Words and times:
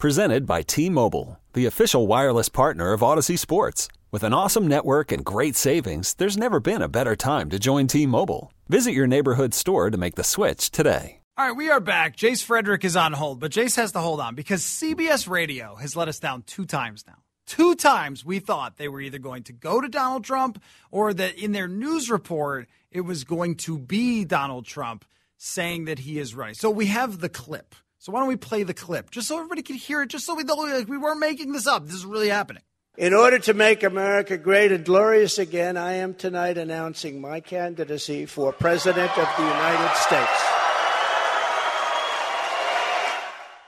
Presented 0.00 0.46
by 0.46 0.62
T-Mobile, 0.62 1.38
the 1.52 1.66
official 1.66 2.06
wireless 2.06 2.48
partner 2.48 2.94
of 2.94 3.02
Audacy 3.02 3.38
Sports. 3.38 3.86
With 4.10 4.22
an 4.22 4.32
awesome 4.32 4.66
network 4.66 5.12
and 5.12 5.22
great 5.22 5.56
savings, 5.56 6.14
there's 6.14 6.38
never 6.38 6.58
been 6.58 6.80
a 6.80 6.88
better 6.88 7.14
time 7.14 7.50
to 7.50 7.58
join 7.58 7.86
T-Mobile. 7.86 8.50
Visit 8.66 8.92
your 8.92 9.06
neighborhood 9.06 9.52
store 9.52 9.90
to 9.90 9.98
make 9.98 10.14
the 10.14 10.24
switch 10.24 10.70
today. 10.70 11.20
All 11.36 11.48
right, 11.48 11.54
we 11.54 11.68
are 11.68 11.80
back. 11.80 12.16
Jace 12.16 12.42
Frederick 12.42 12.82
is 12.82 12.96
on 12.96 13.12
hold, 13.12 13.40
but 13.40 13.52
Jace 13.52 13.76
has 13.76 13.92
to 13.92 13.98
hold 13.98 14.20
on 14.20 14.34
because 14.34 14.62
CBS 14.62 15.28
Radio 15.28 15.74
has 15.74 15.94
let 15.94 16.08
us 16.08 16.18
down 16.18 16.44
two 16.46 16.64
times 16.64 17.04
now. 17.06 17.18
Two 17.44 17.74
times 17.74 18.24
we 18.24 18.38
thought 18.38 18.78
they 18.78 18.88
were 18.88 19.02
either 19.02 19.18
going 19.18 19.42
to 19.42 19.52
go 19.52 19.82
to 19.82 19.88
Donald 19.90 20.24
Trump 20.24 20.62
or 20.90 21.12
that 21.12 21.36
in 21.36 21.52
their 21.52 21.68
news 21.68 22.10
report 22.10 22.70
it 22.90 23.02
was 23.02 23.24
going 23.24 23.54
to 23.56 23.78
be 23.78 24.24
Donald 24.24 24.64
Trump 24.64 25.04
saying 25.36 25.84
that 25.84 25.98
he 25.98 26.18
is 26.18 26.34
right. 26.34 26.56
So 26.56 26.70
we 26.70 26.86
have 26.86 27.18
the 27.18 27.28
clip. 27.28 27.74
So 28.00 28.12
why 28.12 28.20
don't 28.20 28.28
we 28.28 28.36
play 28.36 28.62
the 28.62 28.72
clip 28.72 29.10
just 29.10 29.28
so 29.28 29.36
everybody 29.36 29.60
can 29.60 29.76
hear 29.76 30.00
it, 30.00 30.08
just 30.08 30.24
so 30.24 30.34
we 30.34 30.42
know 30.42 30.54
like, 30.54 30.88
we 30.88 30.96
weren't 30.96 31.20
making 31.20 31.52
this 31.52 31.66
up. 31.66 31.84
This 31.84 31.96
is 31.96 32.06
really 32.06 32.30
happening. 32.30 32.62
In 32.96 33.12
order 33.12 33.38
to 33.40 33.52
make 33.52 33.82
America 33.82 34.38
great 34.38 34.72
and 34.72 34.86
glorious 34.86 35.38
again, 35.38 35.76
I 35.76 35.96
am 35.96 36.14
tonight 36.14 36.56
announcing 36.56 37.20
my 37.20 37.40
candidacy 37.40 38.24
for 38.24 38.52
President 38.52 39.10
of 39.18 39.28
the 39.36 39.42
United 39.42 39.94
States. 39.96 40.42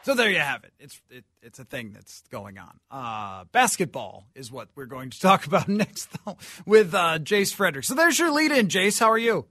So 0.05 0.15
there 0.15 0.31
you 0.31 0.39
have 0.39 0.65
it. 0.65 0.73
It's 0.81 1.01
it, 1.11 1.25
it's 1.43 1.59
a 1.59 1.65
thing 1.65 1.93
that's 1.93 2.23
going 2.31 2.59
on. 2.59 2.81
Uh, 2.91 3.45
basketball 3.53 4.25
is 4.35 4.51
what 4.51 4.69
we're 4.75 4.87
going 4.87 5.11
to 5.11 5.21
talk 5.21 5.47
about 5.47 5.69
next, 5.69 6.09
though, 6.25 6.39
with 6.65 6.95
uh, 6.95 7.19
Jace 7.19 7.53
Frederick. 7.53 7.85
So 7.85 7.95
there's 7.95 8.19
your 8.19 8.33
lead 8.33 8.51
in, 8.51 8.69
Jace. 8.69 8.99
How 8.99 9.11
are 9.11 9.19
you? 9.19 9.45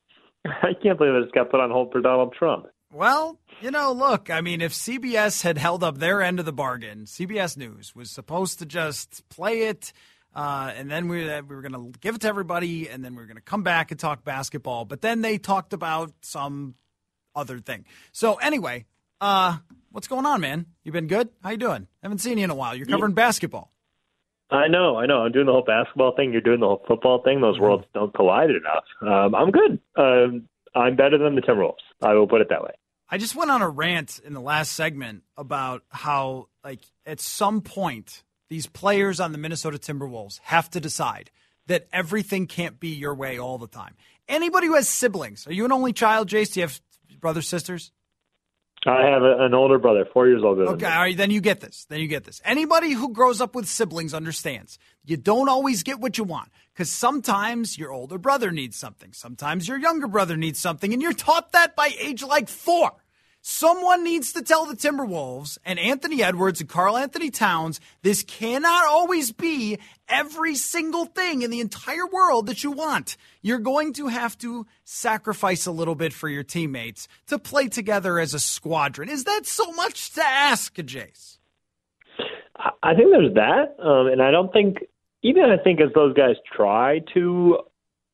I 0.46 0.72
can't 0.80 0.96
believe 0.96 1.14
it 1.14 1.22
just 1.22 1.34
got 1.34 1.50
put 1.50 1.58
on 1.58 1.72
hold 1.72 1.90
for 1.90 2.00
Donald 2.00 2.32
Trump. 2.38 2.66
Well, 2.92 3.38
you 3.60 3.70
know, 3.70 3.92
look, 3.92 4.30
I 4.30 4.40
mean, 4.40 4.60
if 4.60 4.72
CBS 4.72 5.42
had 5.42 5.56
held 5.56 5.84
up 5.84 5.98
their 5.98 6.22
end 6.22 6.40
of 6.40 6.44
the 6.44 6.52
bargain, 6.52 7.04
CBS 7.04 7.56
News 7.56 7.94
was 7.94 8.10
supposed 8.10 8.58
to 8.58 8.66
just 8.66 9.28
play 9.28 9.68
it, 9.68 9.92
uh, 10.34 10.72
and 10.74 10.90
then 10.90 11.06
we, 11.06 11.24
we 11.24 11.54
were 11.54 11.62
going 11.62 11.72
to 11.72 11.98
give 12.00 12.16
it 12.16 12.22
to 12.22 12.28
everybody, 12.28 12.88
and 12.88 13.04
then 13.04 13.14
we 13.14 13.22
were 13.22 13.26
going 13.26 13.36
to 13.36 13.42
come 13.42 13.62
back 13.62 13.92
and 13.92 14.00
talk 14.00 14.24
basketball. 14.24 14.84
But 14.84 15.02
then 15.02 15.22
they 15.22 15.38
talked 15.38 15.72
about 15.72 16.12
some 16.22 16.74
other 17.36 17.60
thing. 17.60 17.84
So 18.10 18.34
anyway, 18.34 18.86
uh, 19.20 19.58
what's 19.92 20.08
going 20.08 20.26
on, 20.26 20.40
man? 20.40 20.66
You 20.82 20.90
been 20.90 21.06
good? 21.06 21.28
How 21.44 21.50
you 21.50 21.58
doing? 21.58 21.86
Haven't 22.02 22.18
seen 22.18 22.38
you 22.38 22.44
in 22.44 22.50
a 22.50 22.56
while. 22.56 22.74
You're 22.74 22.86
covering 22.86 23.12
yeah. 23.12 23.26
basketball. 23.26 23.72
I 24.50 24.66
know, 24.66 24.96
I 24.96 25.06
know. 25.06 25.22
I'm 25.22 25.30
doing 25.30 25.46
the 25.46 25.52
whole 25.52 25.62
basketball 25.62 26.16
thing. 26.16 26.32
You're 26.32 26.40
doing 26.40 26.58
the 26.58 26.66
whole 26.66 26.82
football 26.88 27.22
thing. 27.22 27.40
Those 27.40 27.60
worlds 27.60 27.84
don't 27.94 28.12
collide 28.12 28.50
enough. 28.50 28.84
Um, 29.00 29.34
I'm 29.36 29.52
good. 29.52 29.78
Um, 29.96 30.48
I'm 30.74 30.96
better 30.96 31.18
than 31.18 31.36
the 31.36 31.40
Timberwolves. 31.40 31.84
I 32.02 32.14
will 32.14 32.26
put 32.26 32.40
it 32.40 32.48
that 32.50 32.62
way. 32.62 32.72
I 33.12 33.18
just 33.18 33.34
went 33.34 33.50
on 33.50 33.60
a 33.60 33.68
rant 33.68 34.20
in 34.24 34.34
the 34.34 34.40
last 34.40 34.72
segment 34.72 35.24
about 35.36 35.82
how, 35.88 36.46
like, 36.62 36.80
at 37.04 37.18
some 37.18 37.60
point, 37.60 38.22
these 38.48 38.68
players 38.68 39.18
on 39.18 39.32
the 39.32 39.38
Minnesota 39.38 39.78
Timberwolves 39.78 40.38
have 40.44 40.70
to 40.70 40.80
decide 40.80 41.32
that 41.66 41.88
everything 41.92 42.46
can't 42.46 42.78
be 42.78 42.88
your 42.88 43.14
way 43.14 43.38
all 43.38 43.58
the 43.58 43.66
time. 43.66 43.96
Anybody 44.28 44.68
who 44.68 44.74
has 44.74 44.88
siblings, 44.88 45.46
are 45.48 45.52
you 45.52 45.64
an 45.64 45.72
only 45.72 45.92
child, 45.92 46.28
Jace? 46.28 46.52
Do 46.52 46.60
you 46.60 46.66
have 46.66 46.80
brothers, 47.20 47.48
sisters? 47.48 47.90
I 48.86 49.02
have 49.06 49.22
a, 49.22 49.44
an 49.44 49.52
older 49.52 49.78
brother, 49.78 50.06
four 50.10 50.26
years 50.26 50.42
older. 50.42 50.66
Okay, 50.68 50.86
all 50.86 51.02
right, 51.02 51.16
then 51.16 51.30
you 51.30 51.42
get 51.42 51.60
this. 51.60 51.84
Then 51.90 52.00
you 52.00 52.08
get 52.08 52.24
this. 52.24 52.40
Anybody 52.44 52.92
who 52.92 53.12
grows 53.12 53.40
up 53.40 53.54
with 53.54 53.68
siblings 53.68 54.14
understands 54.14 54.78
you 55.04 55.18
don't 55.18 55.50
always 55.50 55.82
get 55.82 56.00
what 56.00 56.16
you 56.16 56.24
want 56.24 56.50
because 56.72 56.90
sometimes 56.90 57.76
your 57.76 57.92
older 57.92 58.16
brother 58.16 58.50
needs 58.50 58.76
something, 58.76 59.12
sometimes 59.12 59.68
your 59.68 59.78
younger 59.78 60.06
brother 60.06 60.36
needs 60.36 60.58
something, 60.58 60.94
and 60.94 61.02
you're 61.02 61.12
taught 61.12 61.52
that 61.52 61.76
by 61.76 61.90
age 62.00 62.22
like 62.22 62.48
four. 62.48 62.92
Someone 63.42 64.04
needs 64.04 64.34
to 64.34 64.42
tell 64.42 64.66
the 64.66 64.76
Timberwolves 64.76 65.56
and 65.64 65.78
Anthony 65.78 66.22
Edwards 66.22 66.60
and 66.60 66.68
Karl-Anthony 66.68 67.30
Towns 67.30 67.80
this 68.02 68.22
cannot 68.22 68.84
always 68.86 69.32
be 69.32 69.78
every 70.08 70.54
single 70.54 71.06
thing 71.06 71.40
in 71.40 71.50
the 71.50 71.60
entire 71.60 72.06
world 72.06 72.46
that 72.46 72.62
you 72.62 72.70
want. 72.70 73.16
You're 73.40 73.58
going 73.58 73.94
to 73.94 74.08
have 74.08 74.36
to 74.38 74.66
sacrifice 74.84 75.64
a 75.64 75.72
little 75.72 75.94
bit 75.94 76.12
for 76.12 76.28
your 76.28 76.42
teammates 76.42 77.08
to 77.28 77.38
play 77.38 77.68
together 77.68 78.18
as 78.18 78.34
a 78.34 78.38
squadron. 78.38 79.08
Is 79.08 79.24
that 79.24 79.46
so 79.46 79.72
much 79.72 80.12
to 80.12 80.22
ask, 80.22 80.74
Jace? 80.74 81.38
I 82.82 82.94
think 82.94 83.08
there's 83.10 83.34
that. 83.34 83.82
Um, 83.82 84.08
and 84.08 84.20
I 84.20 84.30
don't 84.30 84.52
think, 84.52 84.84
even 85.22 85.44
I 85.44 85.56
think 85.62 85.80
as 85.80 85.88
those 85.94 86.12
guys 86.12 86.36
try 86.54 87.00
to 87.14 87.60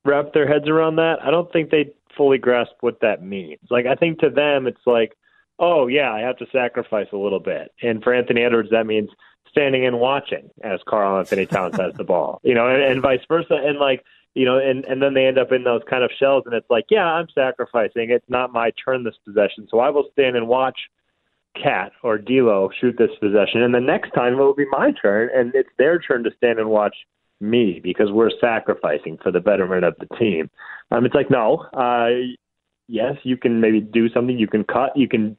wrap 0.05 0.33
their 0.33 0.47
heads 0.47 0.69
around 0.69 0.97
that, 0.97 1.17
I 1.21 1.33
don't 1.33 1.53
think 1.53 1.71
they 1.71 1.95
fully 2.17 2.39
grasp 2.39 2.73
what 2.81 3.01
that 3.01 3.23
means. 3.23 3.61
Like 3.71 3.87
I 3.87 3.95
think 3.95 4.21
to 4.21 4.31
them 4.31 4.67
it's 4.67 4.87
like, 4.87 5.17
oh 5.59 5.87
yeah, 5.87 6.13
I 6.13 6.21
have 6.21 6.37
to 6.39 6.47
sacrifice 6.53 7.09
a 7.13 7.17
little 7.17 7.41
bit. 7.41 7.73
And 7.83 8.03
for 8.03 8.15
Anthony 8.15 8.43
Edwards 8.43 8.71
that 8.71 8.87
means 8.87 9.11
standing 9.49 9.87
and 9.87 10.01
watching 10.01 10.51
as 10.63 10.81
Karl-Anthony 10.87 11.47
Towns 11.47 11.77
has 11.77 11.95
the 11.95 12.05
ball. 12.13 12.41
You 12.43 12.55
know, 12.55 12.69
and, 12.69 12.83
and 12.83 13.03
vice 13.03 13.23
versa. 13.29 13.55
And 13.55 13.79
like 13.79 14.05
you 14.37 14.45
know, 14.45 14.59
and 14.59 14.85
and 14.85 15.03
then 15.03 15.15
they 15.15 15.27
end 15.27 15.39
up 15.39 15.51
in 15.51 15.65
those 15.65 15.81
kind 15.89 16.05
of 16.05 16.11
shells, 16.19 16.43
and 16.45 16.55
it's 16.55 16.69
like, 16.69 16.85
yeah, 16.91 17.07
I'm 17.07 17.27
sacrificing. 17.35 18.11
It's 18.11 18.29
not 18.29 18.53
my 18.53 18.71
turn 18.85 19.03
this 19.03 19.17
possession, 19.25 19.67
so 19.71 19.79
I 19.79 19.89
will 19.89 20.11
stand 20.13 20.37
and 20.37 20.47
watch 20.47 20.79
KAT 21.61 21.93
or 22.03 22.19
D'Lo 22.19 22.71
shoot 22.79 22.97
this 22.99 23.17
possession, 23.19 23.63
and 23.63 23.75
the 23.75 23.81
next 23.81 24.11
time 24.11 24.35
it 24.35 24.37
will 24.37 24.55
be 24.55 24.67
my 24.71 24.93
turn, 25.01 25.31
and 25.35 25.55
it's 25.55 25.71
their 25.79 25.99
turn 25.99 26.23
to 26.25 26.31
stand 26.37 26.59
and 26.59 26.69
watch 26.69 26.95
me 27.41 27.81
because 27.83 28.11
we're 28.11 28.31
sacrificing 28.41 29.19
for 29.23 29.31
the 29.31 29.41
betterment 29.41 29.85
of 29.85 29.95
the 29.99 30.07
team. 30.17 30.51
Um, 30.91 31.05
it's 31.05 31.15
like 31.15 31.31
no, 31.31 31.67
uh, 31.73 32.09
yes, 32.89 33.17
you 33.23 33.37
can 33.37 33.61
maybe 33.61 33.81
do 33.81 34.09
something. 34.11 34.39
You 34.39 34.47
can 34.47 34.65
cut, 34.65 34.97
you 34.97 35.09
can 35.09 35.37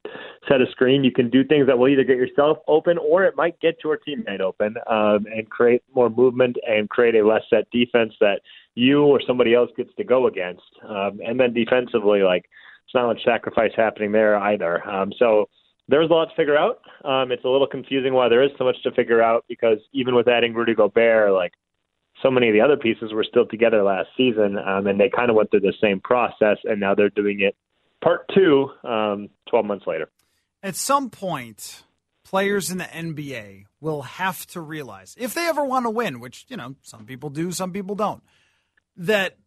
set 0.47 0.61
a 0.61 0.69
screen, 0.71 1.03
you 1.03 1.11
can 1.11 1.29
do 1.29 1.43
things 1.43 1.67
that 1.67 1.77
will 1.77 1.87
either 1.87 2.03
get 2.03 2.17
yourself 2.17 2.57
open 2.67 2.97
or 2.97 3.25
it 3.25 3.35
might 3.35 3.59
get 3.59 3.77
your 3.83 3.97
teammate 3.97 4.41
open 4.41 4.75
um, 4.89 5.25
and 5.33 5.49
create 5.49 5.83
more 5.95 6.09
movement 6.09 6.57
and 6.67 6.89
create 6.89 7.15
a 7.15 7.25
less 7.25 7.43
set 7.49 7.69
defense 7.71 8.13
that 8.19 8.41
you 8.75 9.03
or 9.03 9.21
somebody 9.25 9.53
else 9.53 9.69
gets 9.77 9.93
to 9.95 10.03
go 10.03 10.27
against. 10.27 10.61
Um, 10.87 11.19
and 11.25 11.39
then 11.39 11.53
defensively, 11.53 12.21
like 12.21 12.45
it's 12.85 12.93
not 12.93 13.07
much 13.07 13.23
sacrifice 13.23 13.71
happening 13.75 14.11
there 14.11 14.37
either. 14.37 14.87
Um, 14.87 15.11
so 15.17 15.49
there's 15.89 16.09
a 16.09 16.13
lot 16.13 16.25
to 16.25 16.35
figure 16.35 16.57
out. 16.57 16.81
Um, 17.05 17.31
it's 17.31 17.45
a 17.45 17.49
little 17.49 17.67
confusing 17.67 18.13
why 18.13 18.29
there 18.29 18.43
is 18.43 18.51
so 18.57 18.65
much 18.65 18.81
to 18.83 18.91
figure 18.91 19.21
out 19.21 19.45
because 19.47 19.79
even 19.93 20.15
with 20.15 20.27
adding 20.27 20.53
Rudy 20.53 20.75
Gobert, 20.75 21.31
like 21.31 21.53
so 22.21 22.31
many 22.31 22.49
of 22.49 22.53
the 22.53 22.61
other 22.61 22.77
pieces 22.77 23.13
were 23.13 23.23
still 23.23 23.45
together 23.45 23.83
last 23.83 24.09
season, 24.17 24.57
um, 24.57 24.87
and 24.87 24.99
they 24.99 25.09
kind 25.09 25.29
of 25.29 25.35
went 25.35 25.51
through 25.51 25.61
the 25.61 25.73
same 25.81 25.99
process, 25.99 26.57
and 26.63 26.79
now 26.79 26.95
they're 26.95 27.09
doing 27.09 27.41
it 27.41 27.55
part 28.01 28.29
two, 28.33 28.69
um, 28.83 29.29
12 29.49 29.65
months 29.65 29.85
later. 29.87 30.09
At 30.63 30.75
some 30.75 31.09
point, 31.09 31.83
players 32.23 32.71
in 32.71 32.77
the 32.77 32.85
NBA 32.85 33.65
will 33.79 34.01
have 34.03 34.45
to 34.47 34.61
realize, 34.61 35.15
if 35.17 35.33
they 35.33 35.47
ever 35.47 35.63
want 35.63 35.85
to 35.85 35.89
win, 35.89 36.19
which, 36.19 36.45
you 36.49 36.57
know, 36.57 36.75
some 36.81 37.05
people 37.05 37.29
do, 37.29 37.51
some 37.51 37.71
people 37.71 37.95
don't, 37.95 38.23
that 38.97 39.37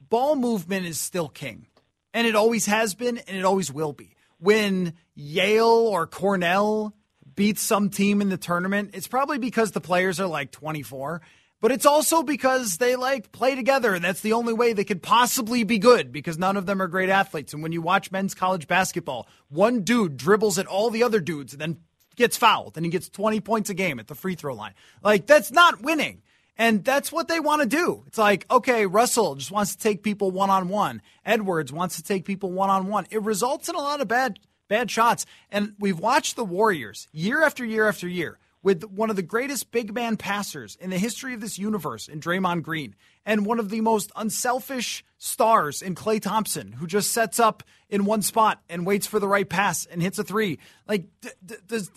ball 0.00 0.36
movement 0.36 0.86
is 0.86 1.00
still 1.00 1.28
king. 1.28 1.66
And 2.12 2.26
it 2.26 2.36
always 2.36 2.66
has 2.66 2.94
been, 2.94 3.18
and 3.18 3.36
it 3.36 3.44
always 3.44 3.72
will 3.72 3.92
be. 3.92 4.14
When 4.38 4.94
Yale 5.14 5.64
or 5.66 6.06
Cornell 6.06 6.94
beats 7.34 7.60
some 7.60 7.90
team 7.90 8.20
in 8.20 8.28
the 8.28 8.36
tournament, 8.36 8.90
it's 8.94 9.08
probably 9.08 9.38
because 9.38 9.72
the 9.72 9.80
players 9.80 10.20
are 10.20 10.28
like 10.28 10.52
24 10.52 11.20
but 11.64 11.72
it's 11.72 11.86
also 11.86 12.22
because 12.22 12.76
they 12.76 12.94
like 12.94 13.32
play 13.32 13.54
together 13.54 13.94
and 13.94 14.04
that's 14.04 14.20
the 14.20 14.34
only 14.34 14.52
way 14.52 14.74
they 14.74 14.84
could 14.84 15.02
possibly 15.02 15.64
be 15.64 15.78
good 15.78 16.12
because 16.12 16.36
none 16.36 16.58
of 16.58 16.66
them 16.66 16.82
are 16.82 16.88
great 16.88 17.08
athletes. 17.08 17.54
And 17.54 17.62
when 17.62 17.72
you 17.72 17.80
watch 17.80 18.12
men's 18.12 18.34
college 18.34 18.68
basketball, 18.68 19.26
one 19.48 19.80
dude 19.80 20.18
dribbles 20.18 20.58
at 20.58 20.66
all 20.66 20.90
the 20.90 21.02
other 21.02 21.20
dudes 21.20 21.54
and 21.54 21.62
then 21.62 21.78
gets 22.16 22.36
fouled 22.36 22.76
and 22.76 22.84
he 22.84 22.92
gets 22.92 23.08
20 23.08 23.40
points 23.40 23.70
a 23.70 23.74
game 23.74 23.98
at 23.98 24.08
the 24.08 24.14
free 24.14 24.34
throw 24.34 24.52
line. 24.54 24.74
Like 25.02 25.26
that's 25.26 25.50
not 25.50 25.80
winning. 25.80 26.20
And 26.58 26.84
that's 26.84 27.10
what 27.10 27.28
they 27.28 27.40
want 27.40 27.62
to 27.62 27.66
do. 27.66 28.04
It's 28.08 28.18
like, 28.18 28.44
okay, 28.50 28.84
Russell 28.84 29.34
just 29.34 29.50
wants 29.50 29.74
to 29.74 29.82
take 29.82 30.02
people 30.02 30.30
one 30.30 30.50
on 30.50 30.68
one. 30.68 31.00
Edwards 31.24 31.72
wants 31.72 31.96
to 31.96 32.02
take 32.02 32.26
people 32.26 32.52
one 32.52 32.68
on 32.68 32.88
one. 32.88 33.06
It 33.08 33.22
results 33.22 33.70
in 33.70 33.74
a 33.74 33.78
lot 33.80 34.02
of 34.02 34.08
bad 34.08 34.38
bad 34.68 34.90
shots. 34.90 35.24
And 35.50 35.72
we've 35.78 35.98
watched 35.98 36.36
the 36.36 36.44
Warriors 36.44 37.08
year 37.10 37.42
after 37.42 37.64
year 37.64 37.88
after 37.88 38.06
year 38.06 38.38
with 38.64 38.82
one 38.82 39.10
of 39.10 39.16
the 39.16 39.22
greatest 39.22 39.70
big 39.70 39.94
man 39.94 40.16
passers 40.16 40.76
in 40.80 40.90
the 40.90 40.98
history 40.98 41.34
of 41.34 41.40
this 41.40 41.58
universe 41.58 42.08
in 42.08 42.18
Draymond 42.18 42.62
Green 42.62 42.96
and 43.24 43.46
one 43.46 43.60
of 43.60 43.68
the 43.68 43.82
most 43.82 44.10
unselfish 44.16 45.04
stars 45.18 45.82
in 45.82 45.94
Klay 45.94 46.20
Thompson, 46.20 46.72
who 46.72 46.86
just 46.86 47.12
sets 47.12 47.38
up 47.38 47.62
in 47.90 48.06
one 48.06 48.22
spot 48.22 48.62
and 48.68 48.86
waits 48.86 49.06
for 49.06 49.20
the 49.20 49.28
right 49.28 49.48
pass 49.48 49.84
and 49.84 50.02
hits 50.02 50.18
a 50.18 50.24
three. 50.24 50.58
Like, 50.88 51.04
d- 51.20 51.28
d- 51.44 51.54
does 51.68 51.90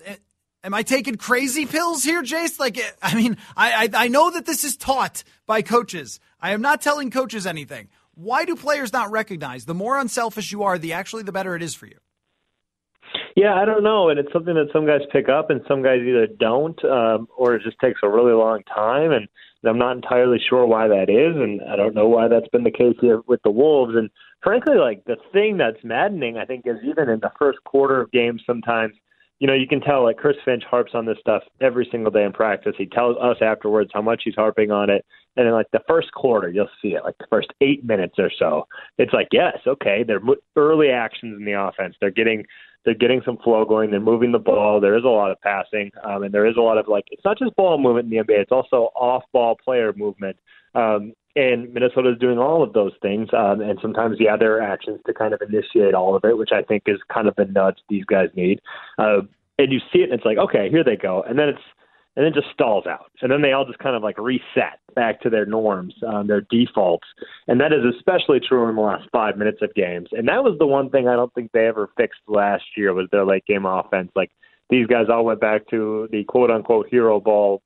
Am 0.63 0.73
I 0.73 0.83
taking 0.83 1.15
crazy 1.15 1.65
pills 1.65 2.03
here, 2.03 2.21
Jace? 2.21 2.59
Like, 2.59 2.77
eh, 2.77 2.91
I 3.01 3.15
mean, 3.15 3.37
I, 3.55 3.85
I, 3.85 4.05
I 4.05 4.07
know 4.09 4.31
that 4.31 4.45
this 4.45 4.65
is 4.65 4.75
taught 4.75 5.23
by 5.45 5.61
coaches. 5.61 6.19
I 6.41 6.51
am 6.51 6.61
not 6.61 6.81
telling 6.81 7.09
coaches 7.09 7.47
anything. 7.47 7.87
Why 8.15 8.43
do 8.43 8.55
players 8.55 8.91
not 8.91 9.11
recognize 9.11 9.63
the 9.63 9.73
more 9.73 9.97
unselfish 9.97 10.51
you 10.51 10.63
are, 10.63 10.77
the 10.77 10.93
actually 10.93 11.23
the 11.23 11.31
better 11.31 11.55
it 11.55 11.63
is 11.63 11.75
for 11.75 11.85
you? 11.85 11.97
Yeah, 13.37 13.53
I 13.53 13.65
don't 13.65 13.83
know, 13.83 14.09
and 14.09 14.19
it's 14.19 14.33
something 14.33 14.55
that 14.55 14.69
some 14.73 14.87
guys 14.87 15.01
pick 15.11 15.29
up, 15.29 15.51
and 15.51 15.61
some 15.67 15.83
guys 15.83 15.99
either 16.01 16.25
don't, 16.25 16.83
um, 16.83 17.27
or 17.37 17.53
it 17.53 17.61
just 17.61 17.77
takes 17.77 17.99
a 18.01 18.09
really 18.09 18.33
long 18.33 18.63
time. 18.63 19.11
And 19.11 19.27
I'm 19.63 19.77
not 19.77 19.95
entirely 19.95 20.39
sure 20.49 20.65
why 20.65 20.87
that 20.87 21.07
is, 21.07 21.35
and 21.35 21.61
I 21.71 21.75
don't 21.75 21.93
know 21.93 22.07
why 22.07 22.29
that's 22.29 22.47
been 22.47 22.63
the 22.63 22.71
case 22.71 22.95
here 22.99 23.21
with 23.27 23.39
the 23.43 23.51
Wolves. 23.51 23.93
And 23.95 24.09
frankly, 24.41 24.77
like 24.77 25.05
the 25.05 25.17
thing 25.33 25.55
that's 25.55 25.77
maddening, 25.83 26.39
I 26.39 26.45
think, 26.45 26.65
is 26.65 26.77
even 26.83 27.09
in 27.09 27.19
the 27.19 27.29
first 27.37 27.59
quarter 27.63 28.01
of 28.01 28.11
games, 28.11 28.41
sometimes 28.47 28.95
you 29.39 29.45
know, 29.45 29.53
you 29.53 29.67
can 29.67 29.81
tell 29.81 30.03
like 30.03 30.17
Chris 30.17 30.37
Finch 30.43 30.63
harps 30.63 30.93
on 30.95 31.05
this 31.05 31.19
stuff 31.19 31.43
every 31.61 31.87
single 31.91 32.09
day 32.09 32.23
in 32.23 32.33
practice. 32.33 32.73
He 32.75 32.87
tells 32.87 33.17
us 33.17 33.37
afterwards 33.39 33.91
how 33.93 34.01
much 34.01 34.23
he's 34.25 34.33
harping 34.33 34.71
on 34.71 34.89
it. 34.89 35.05
And 35.37 35.47
in 35.47 35.53
like 35.53 35.71
the 35.71 35.83
first 35.87 36.11
quarter, 36.13 36.49
you'll 36.49 36.69
see 36.81 36.89
it, 36.89 37.03
like 37.03 37.17
the 37.19 37.27
first 37.29 37.49
eight 37.61 37.85
minutes 37.85 38.15
or 38.17 38.31
so. 38.37 38.67
It's 38.97 39.13
like, 39.13 39.27
yes, 39.31 39.57
okay, 39.65 40.03
they're 40.05 40.21
early 40.55 40.89
actions 40.89 41.37
in 41.37 41.45
the 41.45 41.53
offense. 41.53 41.95
They're 42.01 42.11
getting 42.11 42.43
they're 42.85 42.95
getting 42.95 43.21
some 43.25 43.37
flow 43.37 43.65
going. 43.65 43.91
They're 43.91 43.99
moving 43.99 44.31
the 44.31 44.39
ball. 44.39 44.79
There 44.79 44.97
is 44.97 45.03
a 45.03 45.09
lot 45.09 45.29
of 45.29 45.41
passing, 45.41 45.91
um, 46.05 46.23
and 46.23 46.33
there 46.33 46.45
is 46.45 46.55
a 46.57 46.61
lot 46.61 46.77
of 46.77 46.87
like 46.87 47.05
it's 47.11 47.23
not 47.25 47.37
just 47.37 47.55
ball 47.55 47.77
movement 47.77 48.11
in 48.11 48.17
the 48.17 48.23
NBA. 48.23 48.39
It's 48.41 48.51
also 48.51 48.91
off 48.95 49.23
ball 49.33 49.57
player 49.63 49.93
movement. 49.95 50.37
Um, 50.73 51.13
and 51.35 51.71
Minnesota 51.71 52.13
is 52.13 52.17
doing 52.17 52.39
all 52.39 52.63
of 52.63 52.73
those 52.73 52.93
things, 53.01 53.29
um, 53.31 53.61
and 53.61 53.77
sometimes, 53.79 54.17
yeah, 54.19 54.35
there 54.35 54.57
are 54.57 54.61
actions 54.61 54.99
to 55.05 55.13
kind 55.13 55.35
of 55.35 55.41
initiate 55.41 55.93
all 55.93 56.15
of 56.15 56.25
it, 56.25 56.35
which 56.35 56.49
I 56.51 56.63
think 56.63 56.83
is 56.87 56.97
kind 57.13 57.27
of 57.27 57.35
the 57.35 57.45
nudge 57.45 57.77
these 57.89 58.05
guys 58.05 58.29
need. 58.35 58.59
Uh, 58.97 59.19
and 59.59 59.71
you 59.71 59.79
see 59.93 59.99
it, 59.99 60.05
and 60.05 60.13
it's 60.13 60.25
like, 60.25 60.39
okay, 60.39 60.69
here 60.69 60.83
they 60.83 60.95
go, 60.95 61.23
and 61.27 61.37
then 61.37 61.49
it's 61.49 61.61
and 62.17 62.25
then 62.25 62.33
just 62.33 62.51
stalls 62.51 62.87
out, 62.87 63.11
and 63.21 63.31
then 63.31 63.43
they 63.43 63.51
all 63.51 63.63
just 63.63 63.77
kind 63.77 63.95
of 63.95 64.01
like 64.01 64.17
reset 64.17 64.79
back 64.95 65.21
to 65.21 65.29
their 65.29 65.45
norms, 65.45 65.93
um, 66.07 66.25
their 66.25 66.41
defaults, 66.41 67.07
and 67.47 67.61
that 67.61 67.71
is 67.71 67.85
especially 67.95 68.39
true 68.39 68.67
in 68.67 68.75
the 68.75 68.81
last 68.81 69.07
five 69.11 69.37
minutes 69.37 69.59
of 69.61 69.71
games. 69.75 70.09
And 70.11 70.27
that 70.27 70.43
was 70.43 70.57
the 70.57 70.65
one 70.65 70.89
thing 70.89 71.07
I 71.07 71.15
don't 71.15 71.31
think 71.35 71.51
they 71.51 71.67
ever 71.67 71.91
fixed 71.95 72.21
last 72.27 72.63
year 72.75 72.91
was 72.95 73.07
their 73.11 73.23
late 73.23 73.45
game 73.45 73.67
offense. 73.67 74.11
Like 74.15 74.31
these 74.71 74.87
guys 74.87 75.05
all 75.11 75.25
went 75.25 75.39
back 75.39 75.69
to 75.69 76.09
the 76.11 76.23
quote 76.23 76.49
unquote 76.49 76.87
hero 76.89 77.19
ball 77.19 77.61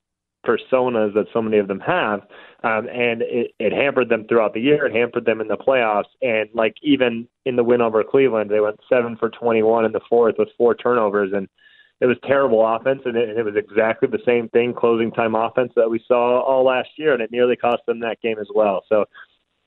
personas 0.46 1.14
that 1.14 1.28
so 1.32 1.42
many 1.42 1.58
of 1.58 1.70
them 1.70 1.80
have, 1.80 2.20
um, 2.64 2.90
and 2.90 3.22
it, 3.22 3.52
it 3.58 3.72
hampered 3.72 4.10
them 4.10 4.26
throughout 4.28 4.54
the 4.54 4.60
year. 4.60 4.86
It 4.86 4.94
hampered 4.94 5.24
them 5.24 5.40
in 5.40 5.48
the 5.48 5.56
playoffs, 5.56 6.12
and 6.22 6.50
like 6.54 6.76
even 6.82 7.26
in 7.46 7.56
the 7.56 7.64
win 7.64 7.80
over 7.80 8.04
Cleveland, 8.04 8.50
they 8.52 8.60
went 8.60 8.82
seven 8.90 9.16
for 9.16 9.30
21 9.30 9.86
in 9.86 9.94
the 9.94 10.02
fourth 10.10 10.36
with 10.38 10.50
four 10.58 10.76
turnovers, 10.76 11.32
and 11.34 11.48
it 12.02 12.08
was 12.08 12.18
terrible 12.28 12.66
offense, 12.68 13.02
and 13.06 13.16
it, 13.16 13.30
and 13.30 13.40
it 13.40 13.46
was 13.46 13.56
exactly 13.56 14.10
the 14.10 14.20
same 14.26 14.50
thing, 14.50 14.74
closing 14.74 15.12
time 15.12 15.36
offense 15.36 15.72
that 15.76 15.90
we 15.90 16.04
saw 16.08 16.42
all 16.42 16.66
last 16.66 16.90
year, 16.98 17.14
and 17.14 17.22
it 17.22 17.32
nearly 17.32 17.56
cost 17.56 17.84
them 17.88 18.02
that 18.02 18.20
game 18.22 18.40
as 18.40 18.48
well. 18.54 18.84
So 18.90 19.06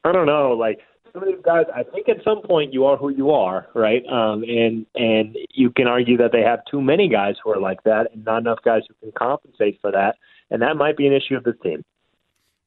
I 0.04 0.12
don't 0.12 0.26
know, 0.26 0.50
like 0.52 0.80
some 1.12 1.22
of 1.22 1.28
these 1.28 1.42
guys, 1.44 1.64
I 1.74 1.84
think 1.84 2.08
at 2.08 2.22
some 2.24 2.42
point 2.42 2.74
you 2.74 2.84
are 2.84 2.96
who 2.98 3.08
you 3.08 3.30
are, 3.30 3.68
right? 3.74 4.02
Um, 4.06 4.42
and 4.42 4.84
and 4.94 5.36
you 5.54 5.70
can 5.70 5.86
argue 5.86 6.18
that 6.18 6.32
they 6.32 6.42
have 6.42 6.60
too 6.70 6.82
many 6.82 7.08
guys 7.08 7.36
who 7.42 7.52
are 7.52 7.60
like 7.60 7.82
that, 7.84 8.12
and 8.12 8.24
not 8.24 8.38
enough 8.38 8.58
guys 8.64 8.82
who 8.88 8.94
can 9.00 9.12
compensate 9.16 9.78
for 9.80 9.92
that 9.92 10.16
and 10.50 10.62
that 10.62 10.76
might 10.76 10.96
be 10.96 11.06
an 11.06 11.12
issue 11.12 11.36
of 11.36 11.44
this 11.44 11.56
team. 11.62 11.84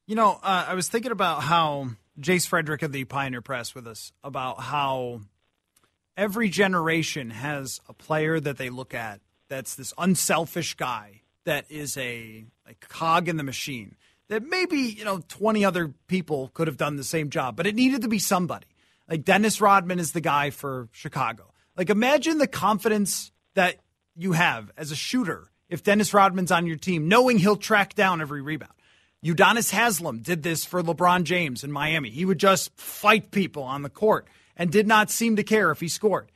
You 0.06 0.14
know, 0.14 0.38
uh, 0.42 0.66
I 0.68 0.74
was 0.74 0.88
thinking 0.88 1.12
about 1.12 1.42
how 1.42 1.90
Jace 2.20 2.46
Frederick 2.46 2.82
of 2.82 2.92
the 2.92 3.04
Pioneer 3.04 3.42
Press 3.42 3.74
with 3.74 3.86
us 3.86 4.12
about 4.24 4.60
how 4.60 5.20
every 6.16 6.48
generation 6.48 7.30
has 7.30 7.80
a 7.88 7.92
player 7.92 8.40
that 8.40 8.56
they 8.56 8.70
look 8.70 8.94
at 8.94 9.20
that's 9.48 9.74
this 9.74 9.92
unselfish 9.98 10.74
guy 10.74 11.22
that 11.44 11.64
is 11.70 11.96
a, 11.96 12.44
a 12.66 12.74
cog 12.80 13.28
in 13.28 13.36
the 13.36 13.42
machine 13.42 13.96
that 14.28 14.42
maybe 14.42 14.76
you 14.76 15.04
know 15.04 15.20
20 15.28 15.64
other 15.64 15.94
people 16.06 16.50
could 16.54 16.66
have 16.66 16.76
done 16.76 16.96
the 16.96 17.04
same 17.04 17.30
job 17.30 17.56
but 17.56 17.66
it 17.66 17.74
needed 17.74 18.02
to 18.02 18.08
be 18.08 18.18
somebody 18.18 18.66
like 19.08 19.24
dennis 19.24 19.60
rodman 19.60 19.98
is 19.98 20.12
the 20.12 20.20
guy 20.20 20.50
for 20.50 20.88
chicago 20.92 21.44
like 21.76 21.90
imagine 21.90 22.38
the 22.38 22.46
confidence 22.46 23.32
that 23.54 23.76
you 24.14 24.32
have 24.32 24.70
as 24.76 24.90
a 24.90 24.96
shooter 24.96 25.50
if 25.68 25.82
Dennis 25.82 26.14
Rodman's 26.14 26.50
on 26.50 26.66
your 26.66 26.76
team, 26.76 27.08
knowing 27.08 27.38
he'll 27.38 27.56
track 27.56 27.94
down 27.94 28.20
every 28.20 28.42
rebound. 28.42 28.72
Udonis 29.24 29.70
Haslem 29.70 30.20
did 30.22 30.42
this 30.42 30.64
for 30.64 30.82
LeBron 30.82 31.24
James 31.24 31.64
in 31.64 31.72
Miami. 31.72 32.10
He 32.10 32.24
would 32.24 32.38
just 32.38 32.74
fight 32.78 33.30
people 33.30 33.64
on 33.64 33.82
the 33.82 33.90
court 33.90 34.28
and 34.56 34.70
did 34.70 34.86
not 34.86 35.10
seem 35.10 35.36
to 35.36 35.42
care 35.42 35.70
if 35.70 35.80
he 35.80 35.88
scored. 35.88 36.30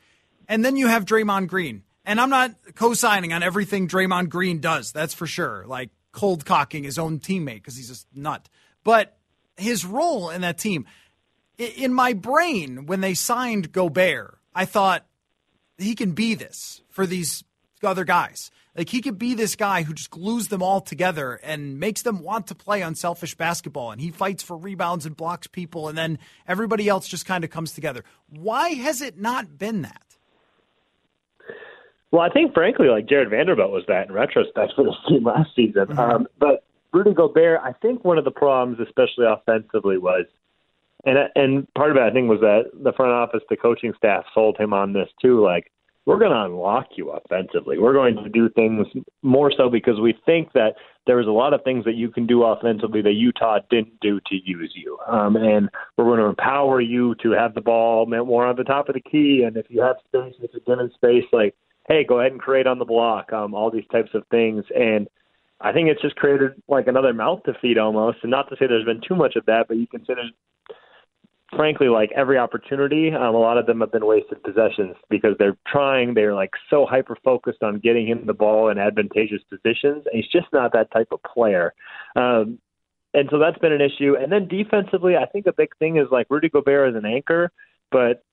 And 0.48 0.64
then 0.64 0.76
you 0.76 0.88
have 0.88 1.04
Draymond 1.04 1.46
Green. 1.46 1.84
And 2.04 2.20
I'm 2.20 2.30
not 2.30 2.54
co 2.74 2.94
signing 2.94 3.32
on 3.32 3.42
everything 3.42 3.88
Draymond 3.88 4.28
Green 4.28 4.60
does, 4.60 4.92
that's 4.92 5.14
for 5.14 5.26
sure. 5.26 5.64
Like 5.66 5.90
cold 6.12 6.44
cocking 6.44 6.84
his 6.84 6.98
own 6.98 7.20
teammate 7.20 7.56
because 7.56 7.76
he's 7.76 7.88
just 7.88 8.06
nut. 8.14 8.48
But 8.84 9.16
his 9.56 9.84
role 9.84 10.30
in 10.30 10.40
that 10.40 10.58
team, 10.58 10.86
in 11.58 11.94
my 11.94 12.12
brain, 12.12 12.86
when 12.86 13.00
they 13.00 13.14
signed 13.14 13.72
Gobert, 13.72 14.38
I 14.54 14.64
thought 14.64 15.06
he 15.78 15.94
can 15.94 16.12
be 16.12 16.34
this 16.34 16.82
for 16.90 17.06
these 17.06 17.44
other 17.82 18.04
guys. 18.04 18.50
Like 18.76 18.88
he 18.88 19.02
could 19.02 19.18
be 19.18 19.34
this 19.34 19.54
guy 19.54 19.82
who 19.82 19.92
just 19.92 20.10
glues 20.10 20.48
them 20.48 20.62
all 20.62 20.80
together 20.80 21.38
and 21.42 21.78
makes 21.78 22.02
them 22.02 22.22
want 22.22 22.46
to 22.46 22.54
play 22.54 22.80
unselfish 22.80 23.34
basketball. 23.34 23.90
And 23.90 24.00
he 24.00 24.10
fights 24.10 24.42
for 24.42 24.56
rebounds 24.56 25.04
and 25.04 25.16
blocks 25.16 25.46
people, 25.46 25.88
and 25.88 25.98
then 25.98 26.18
everybody 26.48 26.88
else 26.88 27.06
just 27.06 27.26
kind 27.26 27.44
of 27.44 27.50
comes 27.50 27.72
together. 27.72 28.02
Why 28.28 28.70
has 28.70 29.02
it 29.02 29.18
not 29.18 29.58
been 29.58 29.82
that? 29.82 30.11
Well, 32.12 32.20
I 32.20 32.28
think 32.28 32.54
frankly, 32.54 32.88
like 32.88 33.08
Jarred 33.08 33.30
Vanderbilt 33.30 33.70
was 33.70 33.84
that 33.88 34.08
in 34.08 34.12
retrospect 34.12 34.72
for 34.76 34.84
this 34.84 34.94
team 35.08 35.24
last 35.24 35.50
season. 35.56 35.86
Mm-hmm. 35.86 35.98
Um, 35.98 36.26
but 36.38 36.64
Rudy 36.92 37.14
Gobert, 37.14 37.60
I 37.64 37.72
think 37.72 38.04
one 38.04 38.18
of 38.18 38.24
the 38.24 38.30
problems, 38.30 38.78
especially 38.80 39.26
offensively, 39.26 39.98
was 39.98 40.26
and 41.04 41.18
and 41.34 41.74
part 41.74 41.90
of 41.90 41.96
it 41.96 42.02
I 42.02 42.10
think 42.10 42.28
was 42.28 42.40
that 42.40 42.70
the 42.72 42.92
front 42.92 43.12
office, 43.12 43.40
the 43.50 43.56
coaching 43.56 43.92
staff 43.96 44.24
sold 44.34 44.56
him 44.58 44.72
on 44.72 44.92
this 44.92 45.08
too. 45.20 45.42
Like 45.42 45.72
we're 46.04 46.18
going 46.18 46.32
to 46.32 46.44
unlock 46.44 46.86
you 46.96 47.10
offensively. 47.10 47.78
We're 47.78 47.92
going 47.92 48.16
to 48.16 48.28
do 48.28 48.48
things 48.50 48.86
more 49.22 49.52
so 49.56 49.70
because 49.70 50.00
we 50.00 50.14
think 50.26 50.52
that 50.52 50.74
there's 51.06 51.28
a 51.28 51.30
lot 51.30 51.54
of 51.54 51.62
things 51.62 51.84
that 51.84 51.94
you 51.94 52.10
can 52.10 52.26
do 52.26 52.42
offensively 52.42 53.02
that 53.02 53.12
Utah 53.12 53.60
didn't 53.70 54.00
do 54.00 54.18
to 54.26 54.34
use 54.44 54.72
you. 54.74 54.98
Um, 55.06 55.36
and 55.36 55.68
we're 55.96 56.04
going 56.04 56.18
to 56.18 56.26
empower 56.26 56.80
you 56.80 57.14
to 57.22 57.30
have 57.30 57.54
the 57.54 57.60
ball 57.60 58.06
more 58.06 58.46
on 58.46 58.56
the 58.56 58.64
top 58.64 58.88
of 58.88 58.94
the 58.94 59.00
key. 59.00 59.44
And 59.46 59.56
if 59.56 59.66
you 59.68 59.80
have 59.80 59.96
space, 60.08 60.34
if 60.42 60.50
you're 60.52 60.76
given 60.76 60.90
space, 60.94 61.24
like, 61.32 61.54
hey, 61.88 62.04
go 62.04 62.20
ahead 62.20 62.32
and 62.32 62.40
create 62.40 62.66
on 62.66 62.78
the 62.78 62.84
block, 62.84 63.32
um, 63.32 63.54
all 63.54 63.70
these 63.70 63.86
types 63.90 64.10
of 64.14 64.24
things. 64.30 64.64
And 64.74 65.08
I 65.60 65.72
think 65.72 65.88
it's 65.88 66.02
just 66.02 66.16
created 66.16 66.52
like 66.68 66.86
another 66.86 67.12
mouth 67.12 67.42
to 67.44 67.54
feed 67.60 67.78
almost. 67.78 68.18
And 68.22 68.30
not 68.30 68.48
to 68.50 68.56
say 68.56 68.66
there's 68.66 68.84
been 68.84 69.02
too 69.06 69.16
much 69.16 69.36
of 69.36 69.46
that, 69.46 69.66
but 69.68 69.76
you 69.76 69.86
consider 69.86 70.22
frankly, 71.54 71.88
like 71.88 72.10
every 72.16 72.38
opportunity, 72.38 73.12
um, 73.12 73.34
a 73.34 73.38
lot 73.38 73.58
of 73.58 73.66
them 73.66 73.80
have 73.80 73.92
been 73.92 74.06
wasted 74.06 74.42
possessions 74.42 74.96
because 75.10 75.36
they're 75.38 75.56
trying, 75.66 76.14
they're 76.14 76.34
like 76.34 76.50
so 76.70 76.86
hyper 76.86 77.16
focused 77.24 77.62
on 77.62 77.78
getting 77.78 78.06
him 78.06 78.24
the 78.26 78.32
ball 78.32 78.70
in 78.70 78.78
advantageous 78.78 79.42
positions. 79.48 80.04
And 80.06 80.14
he's 80.14 80.28
just 80.28 80.46
not 80.52 80.72
that 80.72 80.90
type 80.90 81.08
of 81.12 81.22
player. 81.22 81.74
Um, 82.16 82.58
and 83.14 83.28
so 83.30 83.38
that's 83.38 83.58
been 83.58 83.72
an 83.72 83.82
issue. 83.82 84.16
And 84.16 84.32
then 84.32 84.48
defensively, 84.48 85.16
I 85.16 85.26
think 85.26 85.46
a 85.46 85.52
big 85.52 85.76
thing 85.78 85.98
is 85.98 86.06
like 86.10 86.26
Rudy 86.30 86.48
Gobert 86.48 86.90
is 86.90 86.96
an 86.96 87.04
anchor, 87.04 87.52
but 87.90 88.24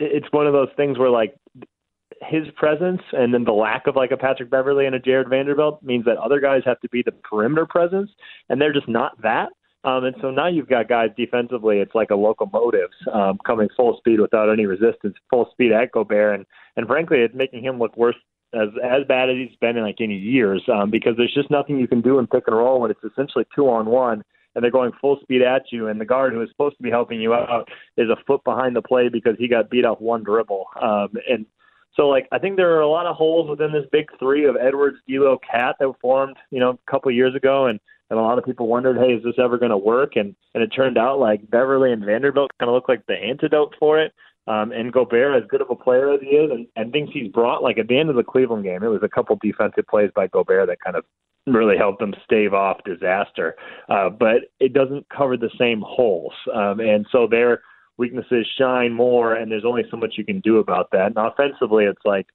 it's 0.00 0.26
one 0.30 0.46
of 0.46 0.52
those 0.52 0.70
things 0.76 0.98
where 0.98 1.10
like 1.10 1.36
his 2.22 2.46
presence 2.56 3.00
and 3.12 3.32
then 3.32 3.44
the 3.44 3.52
lack 3.52 3.86
of 3.86 3.96
like 3.96 4.10
a 4.10 4.16
Patrick 4.16 4.50
Beverley 4.50 4.86
and 4.86 4.94
a 4.94 4.98
Jarred 4.98 5.28
Vanderbilt 5.28 5.82
means 5.82 6.04
that 6.04 6.16
other 6.16 6.40
guys 6.40 6.62
have 6.64 6.80
to 6.80 6.88
be 6.88 7.02
the 7.02 7.12
perimeter 7.12 7.66
presence, 7.66 8.10
and 8.48 8.60
they're 8.60 8.72
just 8.72 8.88
not 8.88 9.20
that. 9.22 9.48
Um, 9.84 10.04
and 10.04 10.16
so 10.20 10.30
now 10.30 10.48
you've 10.48 10.68
got 10.68 10.88
guys 10.88 11.10
defensively. 11.16 11.78
It's 11.78 11.94
like 11.94 12.10
a 12.10 12.16
locomotive 12.16 12.90
um, 13.12 13.38
coming 13.46 13.68
full 13.76 13.96
speed 13.98 14.20
without 14.20 14.50
any 14.50 14.66
resistance, 14.66 15.14
full 15.30 15.48
speed 15.52 15.72
at 15.72 15.92
Gobert, 15.92 16.34
and 16.34 16.46
and 16.76 16.86
frankly, 16.86 17.18
it's 17.18 17.34
making 17.34 17.64
him 17.64 17.78
look 17.78 17.96
worse 17.96 18.16
as 18.54 18.68
as 18.82 19.06
bad 19.06 19.30
as 19.30 19.36
he's 19.36 19.56
been 19.60 19.76
in 19.76 19.84
like 19.84 20.00
any 20.00 20.16
years 20.16 20.62
um, 20.72 20.90
because 20.90 21.14
there's 21.16 21.34
just 21.34 21.50
nothing 21.50 21.78
you 21.78 21.86
can 21.86 22.00
do 22.00 22.18
in 22.18 22.26
pick 22.26 22.44
and 22.48 22.56
roll 22.56 22.80
when 22.80 22.90
it's 22.90 23.04
essentially 23.04 23.44
two 23.54 23.68
on 23.68 23.86
one 23.86 24.22
and 24.54 24.64
they're 24.64 24.72
going 24.72 24.90
full 25.00 25.18
speed 25.22 25.42
at 25.42 25.62
you, 25.70 25.86
and 25.86 26.00
the 26.00 26.04
guard 26.04 26.32
who 26.32 26.42
is 26.42 26.48
supposed 26.50 26.76
to 26.76 26.82
be 26.82 26.90
helping 26.90 27.20
you 27.20 27.32
out 27.32 27.68
is 27.96 28.08
a 28.08 28.16
foot 28.26 28.42
behind 28.42 28.74
the 28.74 28.82
play 28.82 29.08
because 29.08 29.36
he 29.38 29.46
got 29.46 29.70
beat 29.70 29.84
off 29.84 30.00
one 30.00 30.24
dribble. 30.24 30.64
Um, 30.82 31.10
and 31.28 31.46
so, 31.98 32.08
like, 32.08 32.28
I 32.30 32.38
think 32.38 32.56
there 32.56 32.76
are 32.76 32.80
a 32.80 32.88
lot 32.88 33.06
of 33.06 33.16
holes 33.16 33.50
within 33.50 33.72
this 33.72 33.84
big 33.90 34.06
three 34.18 34.46
of 34.46 34.56
Edwards, 34.56 34.98
D'Lo, 35.08 35.38
KAT 35.38 35.76
that 35.80 35.92
formed, 36.00 36.36
you 36.50 36.60
know, 36.60 36.70
a 36.70 36.90
couple 36.90 37.10
years 37.10 37.34
ago, 37.34 37.66
and 37.66 37.80
and 38.10 38.18
a 38.18 38.22
lot 38.22 38.38
of 38.38 38.44
people 38.44 38.68
wondered, 38.68 38.96
hey, 38.96 39.12
is 39.12 39.22
this 39.22 39.34
ever 39.38 39.58
going 39.58 39.70
to 39.70 39.76
work? 39.76 40.16
And 40.16 40.34
and 40.54 40.62
it 40.62 40.68
turned 40.68 40.96
out 40.96 41.18
like 41.18 41.50
Beverley 41.50 41.92
and 41.92 42.04
Vanderbilt 42.04 42.50
kind 42.58 42.70
of 42.70 42.74
look 42.74 42.88
like 42.88 43.04
the 43.06 43.14
antidote 43.14 43.74
for 43.78 44.00
it. 44.00 44.12
Um, 44.46 44.72
and 44.72 44.92
Gobert, 44.92 45.42
as 45.42 45.46
good 45.48 45.60
of 45.60 45.68
a 45.68 45.74
player 45.74 46.10
as 46.10 46.20
he 46.22 46.28
is, 46.28 46.50
and, 46.50 46.66
and 46.74 46.90
things 46.90 47.10
he's 47.12 47.30
brought, 47.30 47.62
like 47.62 47.76
at 47.76 47.88
the 47.88 47.98
end 47.98 48.08
of 48.08 48.16
the 48.16 48.22
Cleveland 48.22 48.64
game, 48.64 48.82
it 48.82 48.88
was 48.88 49.02
a 49.02 49.08
couple 49.08 49.36
defensive 49.42 49.86
plays 49.88 50.10
by 50.14 50.26
Gobert 50.26 50.68
that 50.68 50.80
kind 50.80 50.96
of 50.96 51.04
really 51.46 51.76
helped 51.76 51.98
them 51.98 52.14
stave 52.24 52.54
off 52.54 52.78
disaster. 52.84 53.56
Uh, 53.90 54.08
but 54.08 54.44
it 54.58 54.72
doesn't 54.72 55.06
cover 55.10 55.36
the 55.36 55.50
same 55.58 55.82
holes, 55.84 56.32
um, 56.54 56.80
and 56.80 57.06
so 57.12 57.26
their 57.26 57.60
weaknesses 57.98 58.46
shine 58.58 58.92
more, 58.92 59.34
and 59.34 59.50
there's 59.50 59.64
only 59.64 59.82
so 59.90 59.96
much 59.96 60.14
you 60.16 60.24
can 60.24 60.40
do 60.40 60.58
about 60.58 60.90
that. 60.92 61.06
And 61.06 61.16
offensively, 61.18 61.84
it's 61.84 62.00
like 62.04 62.26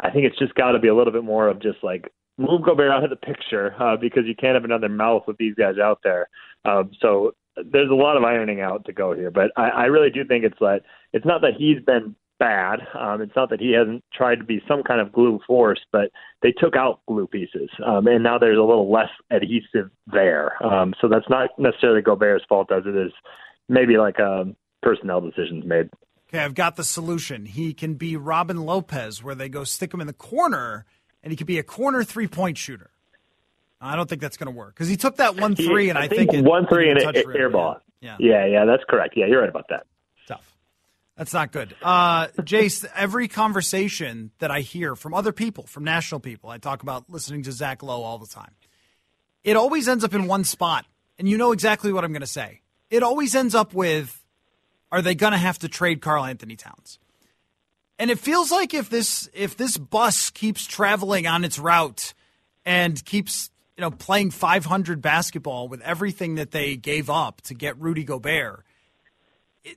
I 0.00 0.10
think 0.10 0.24
it's 0.24 0.38
just 0.38 0.54
got 0.54 0.72
to 0.72 0.78
be 0.78 0.88
a 0.88 0.94
little 0.94 1.12
bit 1.12 1.24
more 1.24 1.48
of 1.48 1.60
just 1.60 1.78
like 1.82 2.10
move 2.38 2.62
Gobert 2.62 2.90
out 2.90 3.04
of 3.04 3.10
the 3.10 3.16
picture 3.16 3.74
uh, 3.80 3.96
because 3.96 4.24
you 4.26 4.34
can't 4.34 4.54
have 4.54 4.64
another 4.64 4.88
mouth 4.88 5.22
with 5.26 5.36
these 5.36 5.54
guys 5.54 5.76
out 5.82 6.00
there. 6.02 6.28
Um, 6.64 6.90
so 7.00 7.32
there's 7.56 7.90
a 7.90 7.94
lot 7.94 8.16
of 8.16 8.24
ironing 8.24 8.60
out 8.60 8.84
to 8.86 8.92
go 8.92 9.14
here, 9.14 9.30
but 9.30 9.50
I, 9.56 9.68
I 9.68 9.84
really 9.84 10.10
do 10.10 10.24
think 10.24 10.44
it's 10.44 10.58
that 10.60 10.80
it's 11.12 11.26
not 11.26 11.40
that 11.42 11.52
he's 11.56 11.80
been 11.84 12.16
bad. 12.40 12.80
Um, 12.98 13.22
it's 13.22 13.36
not 13.36 13.50
that 13.50 13.60
he 13.60 13.72
hasn't 13.72 14.02
tried 14.12 14.36
to 14.36 14.44
be 14.44 14.60
some 14.66 14.82
kind 14.82 15.00
of 15.00 15.12
glue 15.12 15.38
force, 15.46 15.80
but 15.92 16.10
they 16.42 16.50
took 16.50 16.74
out 16.74 17.00
glue 17.06 17.28
pieces, 17.28 17.70
um, 17.86 18.08
and 18.08 18.24
now 18.24 18.38
there's 18.38 18.58
a 18.58 18.62
little 18.62 18.90
less 18.90 19.10
adhesive 19.30 19.90
there. 20.08 20.60
Um, 20.64 20.94
so 21.00 21.08
that's 21.08 21.28
not 21.30 21.50
necessarily 21.58 22.02
Gobert's 22.02 22.44
fault, 22.48 22.72
as 22.72 22.82
it 22.86 22.96
is 22.96 23.12
maybe 23.68 23.96
like 23.96 24.18
um, 24.18 24.56
personnel 24.84 25.20
decisions 25.20 25.64
made. 25.64 25.90
Okay, 26.28 26.38
I've 26.38 26.54
got 26.54 26.76
the 26.76 26.84
solution. 26.84 27.46
He 27.46 27.74
can 27.74 27.94
be 27.94 28.16
Robin 28.16 28.58
Lopez, 28.58 29.22
where 29.22 29.34
they 29.34 29.48
go 29.48 29.64
stick 29.64 29.92
him 29.92 30.00
in 30.00 30.06
the 30.06 30.12
corner, 30.12 30.84
and 31.22 31.32
he 31.32 31.36
could 31.36 31.46
be 31.46 31.58
a 31.58 31.62
corner 31.64 32.04
three 32.04 32.28
point 32.28 32.58
shooter. 32.58 32.90
I 33.80 33.96
don't 33.96 34.08
think 34.08 34.20
that's 34.22 34.36
going 34.36 34.52
to 34.52 34.56
work 34.56 34.74
because 34.74 34.88
he 34.88 34.96
took 34.96 35.16
that 35.16 35.36
one 35.36 35.56
three, 35.56 35.90
and 35.90 35.98
I, 35.98 36.04
I 36.04 36.08
think, 36.08 36.30
think 36.30 36.44
it, 36.44 36.48
one 36.48 36.66
three 36.66 36.90
and 36.90 36.98
it, 36.98 37.26
rim. 37.26 37.52
airball. 37.52 37.80
Yeah. 38.00 38.16
yeah, 38.18 38.46
yeah, 38.46 38.64
that's 38.64 38.82
correct. 38.88 39.14
Yeah, 39.16 39.26
you're 39.26 39.40
right 39.40 39.48
about 39.48 39.68
that. 39.70 39.86
Tough. 40.26 40.56
That's 41.16 41.32
not 41.32 41.52
good. 41.52 41.74
Uh, 41.82 42.26
Jace, 42.38 42.84
every 42.94 43.28
conversation 43.28 44.30
that 44.40 44.50
I 44.50 44.60
hear 44.60 44.96
from 44.96 45.14
other 45.14 45.32
people, 45.32 45.66
from 45.66 45.84
national 45.84 46.20
people, 46.20 46.50
I 46.50 46.58
talk 46.58 46.82
about 46.82 47.08
listening 47.08 47.42
to 47.44 47.52
Zach 47.52 47.82
Lowe 47.82 48.02
all 48.02 48.18
the 48.18 48.26
time. 48.26 48.52
It 49.42 49.56
always 49.56 49.86
ends 49.88 50.04
up 50.04 50.14
in 50.14 50.26
one 50.26 50.44
spot, 50.44 50.86
and 51.18 51.28
you 51.28 51.38
know 51.38 51.52
exactly 51.52 51.92
what 51.92 52.04
I'm 52.04 52.12
going 52.12 52.20
to 52.20 52.26
say. 52.26 52.62
It 52.90 53.02
always 53.02 53.34
ends 53.34 53.54
up 53.54 53.74
with, 53.74 54.23
are 54.94 55.02
they 55.02 55.16
going 55.16 55.32
to 55.32 55.38
have 55.38 55.58
to 55.58 55.68
trade 55.68 56.00
Karl 56.00 56.24
Anthony 56.24 56.54
Towns? 56.54 57.00
And 57.98 58.12
it 58.12 58.18
feels 58.20 58.52
like 58.52 58.72
if 58.74 58.88
this 58.88 59.28
if 59.34 59.56
this 59.56 59.76
bus 59.76 60.30
keeps 60.30 60.64
traveling 60.66 61.26
on 61.26 61.44
its 61.44 61.58
route 61.58 62.14
and 62.64 63.04
keeps 63.04 63.50
you 63.76 63.80
know 63.80 63.90
playing 63.90 64.30
500 64.30 65.02
basketball 65.02 65.66
with 65.66 65.80
everything 65.80 66.36
that 66.36 66.52
they 66.52 66.76
gave 66.76 67.10
up 67.10 67.40
to 67.42 67.54
get 67.54 67.76
Rudy 67.80 68.04
Gobert, 68.04 68.64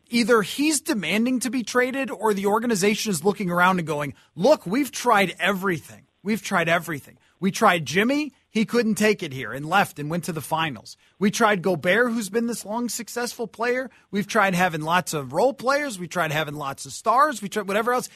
either 0.08 0.44
he's 0.44 0.82
demanding 0.82 1.40
to 1.40 1.50
be 1.50 1.64
traded 1.64 2.12
or 2.12 2.36
the 2.36 2.46
organization 2.46 3.10
is 3.10 3.24
looking 3.24 3.50
around 3.50 3.80
and 3.80 3.88
going, 3.88 4.14
"Look, 4.36 4.68
we've 4.68 4.92
tried 4.92 5.36
everything. 5.40 6.04
We've 6.22 6.44
tried 6.44 6.70
everything. 6.70 7.18
We 7.40 7.50
tried 7.50 7.86
Jimmy, 7.86 8.34
he 8.58 8.66
couldn't 8.66 8.96
take 8.96 9.22
it 9.22 9.32
here 9.32 9.54
and 9.54 9.66
left 9.66 10.00
and 10.00 10.10
went 10.10 10.24
to 10.26 10.34
the 10.34 10.42
finals. 10.42 10.98
We 11.20 11.32
tried 11.32 11.62
Gobert, 11.62 12.12
who's 12.12 12.30
been 12.30 12.48
this 12.48 12.66
long 12.66 12.90
successful 12.90 13.48
player. 13.48 13.90
We've 14.10 14.28
tried 14.28 14.56
having 14.56 14.82
lots 14.82 15.14
of 15.14 15.32
role 15.32 15.54
players. 15.54 16.00
We 16.00 16.08
tried 16.08 16.32
having 16.32 16.56
lots 16.56 16.86
of 16.86 16.92
stars. 16.92 17.42
We 17.42 17.50
tried 17.50 17.68
whatever 17.68 17.94
else. 17.94 18.10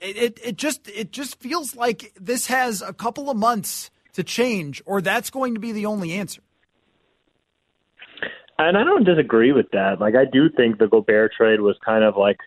It, 0.00 0.16
it, 0.16 0.40
it 0.44 0.56
just 0.56 0.88
it 0.88 1.10
just 1.12 1.40
feels 1.40 1.74
like 1.74 2.12
this 2.20 2.46
has 2.46 2.82
a 2.82 2.92
couple 2.92 3.30
of 3.30 3.36
months 3.36 3.90
to 4.12 4.22
change, 4.22 4.82
or 4.86 5.00
that's 5.00 5.30
going 5.30 5.54
to 5.54 5.60
be 5.60 5.72
the 5.72 5.86
only 5.86 6.12
answer. 6.12 6.42
And 8.58 8.76
I 8.76 8.84
don't 8.84 9.04
disagree 9.04 9.52
with 9.52 9.70
that. 9.72 10.00
Like 10.00 10.14
I 10.14 10.24
do 10.24 10.48
think 10.48 10.78
the 10.78 10.86
Gobert 10.86 11.32
trade 11.36 11.60
was 11.60 11.76
kind 11.84 12.04
of 12.04 12.16
like 12.16 12.38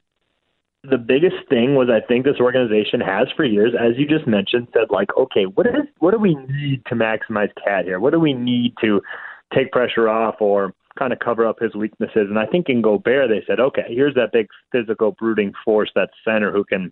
the 0.83 0.97
biggest 0.97 1.35
thing 1.49 1.75
was 1.75 1.89
I 1.89 2.05
think 2.05 2.25
this 2.25 2.39
organization 2.39 3.01
has 3.01 3.27
for 3.35 3.43
years, 3.43 3.73
as 3.77 3.97
you 3.97 4.07
just 4.07 4.27
mentioned, 4.27 4.67
said 4.73 4.89
like, 4.89 5.09
okay, 5.17 5.45
what 5.45 5.65
is 5.65 5.73
what 5.99 6.11
do 6.11 6.19
we 6.19 6.35
need 6.35 6.83
to 6.87 6.95
maximize 6.95 7.49
KAT 7.63 7.85
here? 7.85 7.99
What 7.99 8.13
do 8.13 8.19
we 8.19 8.33
need 8.33 8.73
to 8.81 9.01
take 9.53 9.71
pressure 9.71 10.07
off 10.07 10.35
or 10.39 10.73
kind 10.97 11.13
of 11.13 11.19
cover 11.19 11.45
up 11.45 11.59
his 11.59 11.75
weaknesses? 11.75 12.27
And 12.29 12.39
I 12.39 12.45
think 12.45 12.69
in 12.69 12.81
Gobert 12.81 13.29
they 13.29 13.43
said, 13.47 13.59
okay, 13.59 13.85
here's 13.87 14.15
that 14.15 14.31
big 14.31 14.47
physical 14.71 15.13
brooding 15.19 15.51
force, 15.65 15.91
that 15.95 16.09
center 16.23 16.51
who 16.51 16.63
can 16.63 16.91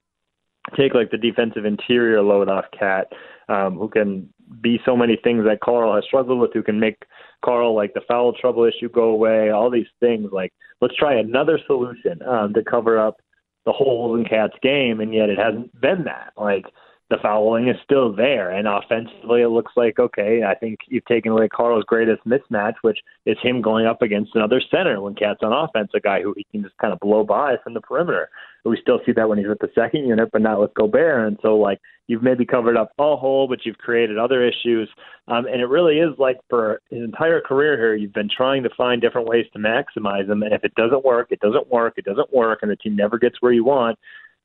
take 0.76 0.94
like 0.94 1.12
the 1.12 1.18
defensive 1.18 1.66
interior 1.66 2.22
load 2.22 2.50
off 2.50 2.66
KAT, 2.78 3.12
um, 3.50 3.78
who 3.78 3.88
can 3.88 4.28
be 4.62 4.80
so 4.86 4.98
many 4.98 5.18
things 5.24 5.46
that 5.46 5.62
Karl 5.62 5.96
has 5.96 6.04
struggled 6.06 6.40
with, 6.40 6.54
who 6.54 6.64
can 6.64 6.80
make 6.80 7.04
Karl 7.44 7.76
like 7.76 7.94
the 7.94 8.02
foul 8.08 8.34
trouble 8.34 8.64
issue 8.64 8.90
go 8.90 9.10
away, 9.10 9.52
all 9.52 9.70
these 9.70 9.88
things. 10.00 10.30
Like, 10.32 10.54
let's 10.82 10.96
try 10.96 11.20
another 11.20 11.60
solution 11.68 12.22
um, 12.24 12.54
to 12.54 12.64
cover 12.64 13.00
up 13.00 13.18
the 13.66 13.72
holes 13.72 14.20
in 14.20 14.26
KAT's 14.26 14.58
game, 14.62 15.00
and 15.00 15.14
yet 15.14 15.30
it 15.30 15.38
hasn't 15.38 15.80
been 15.82 16.04
that. 16.06 16.34
Like 16.38 16.66
the 17.10 17.18
fouling 17.22 17.68
is 17.68 17.76
still 17.84 18.16
there, 18.16 18.50
and 18.52 18.68
offensively 18.68 19.42
it 19.42 19.50
looks 19.50 19.74
like 19.76 20.00
okay. 20.00 20.44
I 20.44 20.56
think 20.56 20.80
you've 20.88 21.06
taken 21.06 21.32
away 21.32 21.48
Karl's 21.48 21.84
greatest 21.86 22.26
mismatch, 22.26 22.76
which 22.82 23.00
is 23.26 23.38
him 23.42 23.62
going 23.62 23.86
up 23.86 24.02
against 24.02 24.36
another 24.36 24.62
center 24.72 25.02
when 25.02 25.16
KAT's 25.16 25.44
on 25.44 25.54
offense, 25.54 25.92
a 25.94 26.00
guy 26.00 26.22
who 26.22 26.34
he 26.38 26.46
can 26.52 26.64
just 26.64 26.78
kind 26.78 26.94
of 26.94 27.00
blow 27.00 27.24
by 27.24 27.56
from 27.64 27.74
the 27.74 27.82
perimeter. 27.82 28.30
We 28.66 28.80
still 28.82 29.00
see 29.06 29.12
that 29.14 29.30
when 29.30 29.38
he's 29.38 29.48
with 29.48 29.60
the 29.60 29.70
second 29.76 30.08
unit, 30.08 30.30
but 30.32 30.42
not 30.42 30.60
with 30.60 30.74
Gobert. 30.74 31.28
And 31.28 31.38
so, 31.42 31.56
like, 31.56 31.80
you've 32.08 32.24
maybe 32.24 32.46
covered 32.46 32.78
up 32.78 32.92
a 32.98 33.16
hole, 33.16 33.48
but 33.48 33.66
you've 33.66 33.78
created 33.78 34.18
other 34.18 34.44
issues. 34.46 34.90
Um, 35.28 35.46
and 35.46 35.62
it 35.62 35.68
really 35.68 36.00
is 36.00 36.18
like 36.18 36.38
for 36.50 36.82
his 36.90 37.04
entire 37.04 37.42
career 37.42 37.78
here, 37.78 37.96
you've 37.96 38.14
been 38.14 38.30
trying 38.30 38.64
to 38.64 38.70
find 38.76 39.02
different 39.02 39.28
ways 39.28 39.46
to 39.54 39.60
maximize 39.60 40.28
them. 40.28 40.44
And 40.44 40.54
if 40.54 40.64
it 40.64 40.74
doesn't 40.76 41.06
work, 41.06 41.28
it 41.32 41.40
doesn't 41.40 41.72
work, 41.72 41.94
it 41.98 42.06
doesn't 42.06 42.34
work, 42.34 42.60
and 42.62 42.72
the 42.72 42.76
team 42.76 42.96
never 42.96 43.18
gets 43.18 43.42
where 43.42 43.54
you 43.54 43.64
want. 43.64 43.98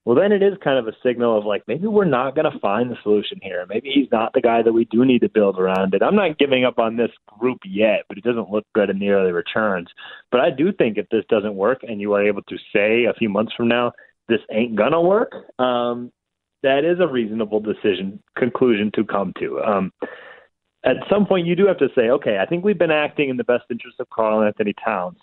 Well, 0.06 0.16
then 0.16 0.32
it 0.32 0.42
is 0.42 0.54
kind 0.64 0.78
of 0.78 0.88
a 0.88 0.96
signal 1.02 1.36
of 1.36 1.44
like 1.44 1.62
maybe 1.68 1.86
we're 1.86 2.06
not 2.06 2.34
going 2.34 2.50
to 2.50 2.58
find 2.58 2.90
the 2.90 2.96
solution 3.02 3.38
here. 3.42 3.66
Maybe 3.68 3.90
he's 3.94 4.10
not 4.10 4.32
the 4.32 4.40
guy 4.40 4.62
that 4.62 4.72
we 4.72 4.86
do 4.86 5.04
need 5.04 5.20
to 5.20 5.28
build 5.28 5.58
around. 5.58 5.92
And 5.92 6.02
I'm 6.02 6.16
not 6.16 6.38
giving 6.38 6.64
up 6.64 6.78
on 6.78 6.96
this 6.96 7.10
group 7.38 7.58
yet, 7.66 8.04
but 8.08 8.16
it 8.16 8.24
doesn't 8.24 8.50
look 8.50 8.64
good 8.74 8.88
in 8.88 8.98
the 8.98 9.10
early 9.10 9.32
returns. 9.32 9.88
But 10.30 10.40
I 10.40 10.50
do 10.50 10.72
think 10.72 10.96
if 10.96 11.08
this 11.10 11.24
doesn't 11.28 11.54
work, 11.54 11.80
and 11.82 12.00
you 12.00 12.14
are 12.14 12.26
able 12.26 12.42
to 12.42 12.56
say 12.74 13.04
a 13.04 13.12
few 13.12 13.28
months 13.28 13.52
from 13.54 13.68
now 13.68 13.92
this 14.30 14.40
ain't 14.50 14.76
gonna 14.76 15.00
work, 15.02 15.32
um, 15.58 16.10
that 16.62 16.84
is 16.84 17.00
a 17.00 17.06
reasonable 17.06 17.60
decision 17.60 18.22
conclusion 18.36 18.90
to 18.94 19.04
come 19.04 19.32
to. 19.38 19.60
Um, 19.60 19.92
at 20.84 20.96
some 21.10 21.26
point, 21.26 21.46
you 21.46 21.56
do 21.56 21.66
have 21.66 21.78
to 21.78 21.88
say, 21.94 22.08
okay, 22.08 22.38
I 22.38 22.46
think 22.46 22.64
we've 22.64 22.78
been 22.78 22.90
acting 22.90 23.28
in 23.28 23.36
the 23.36 23.44
best 23.44 23.64
interest 23.70 24.00
of 24.00 24.08
Karl 24.08 24.42
Anthony 24.42 24.74
Towns. 24.82 25.18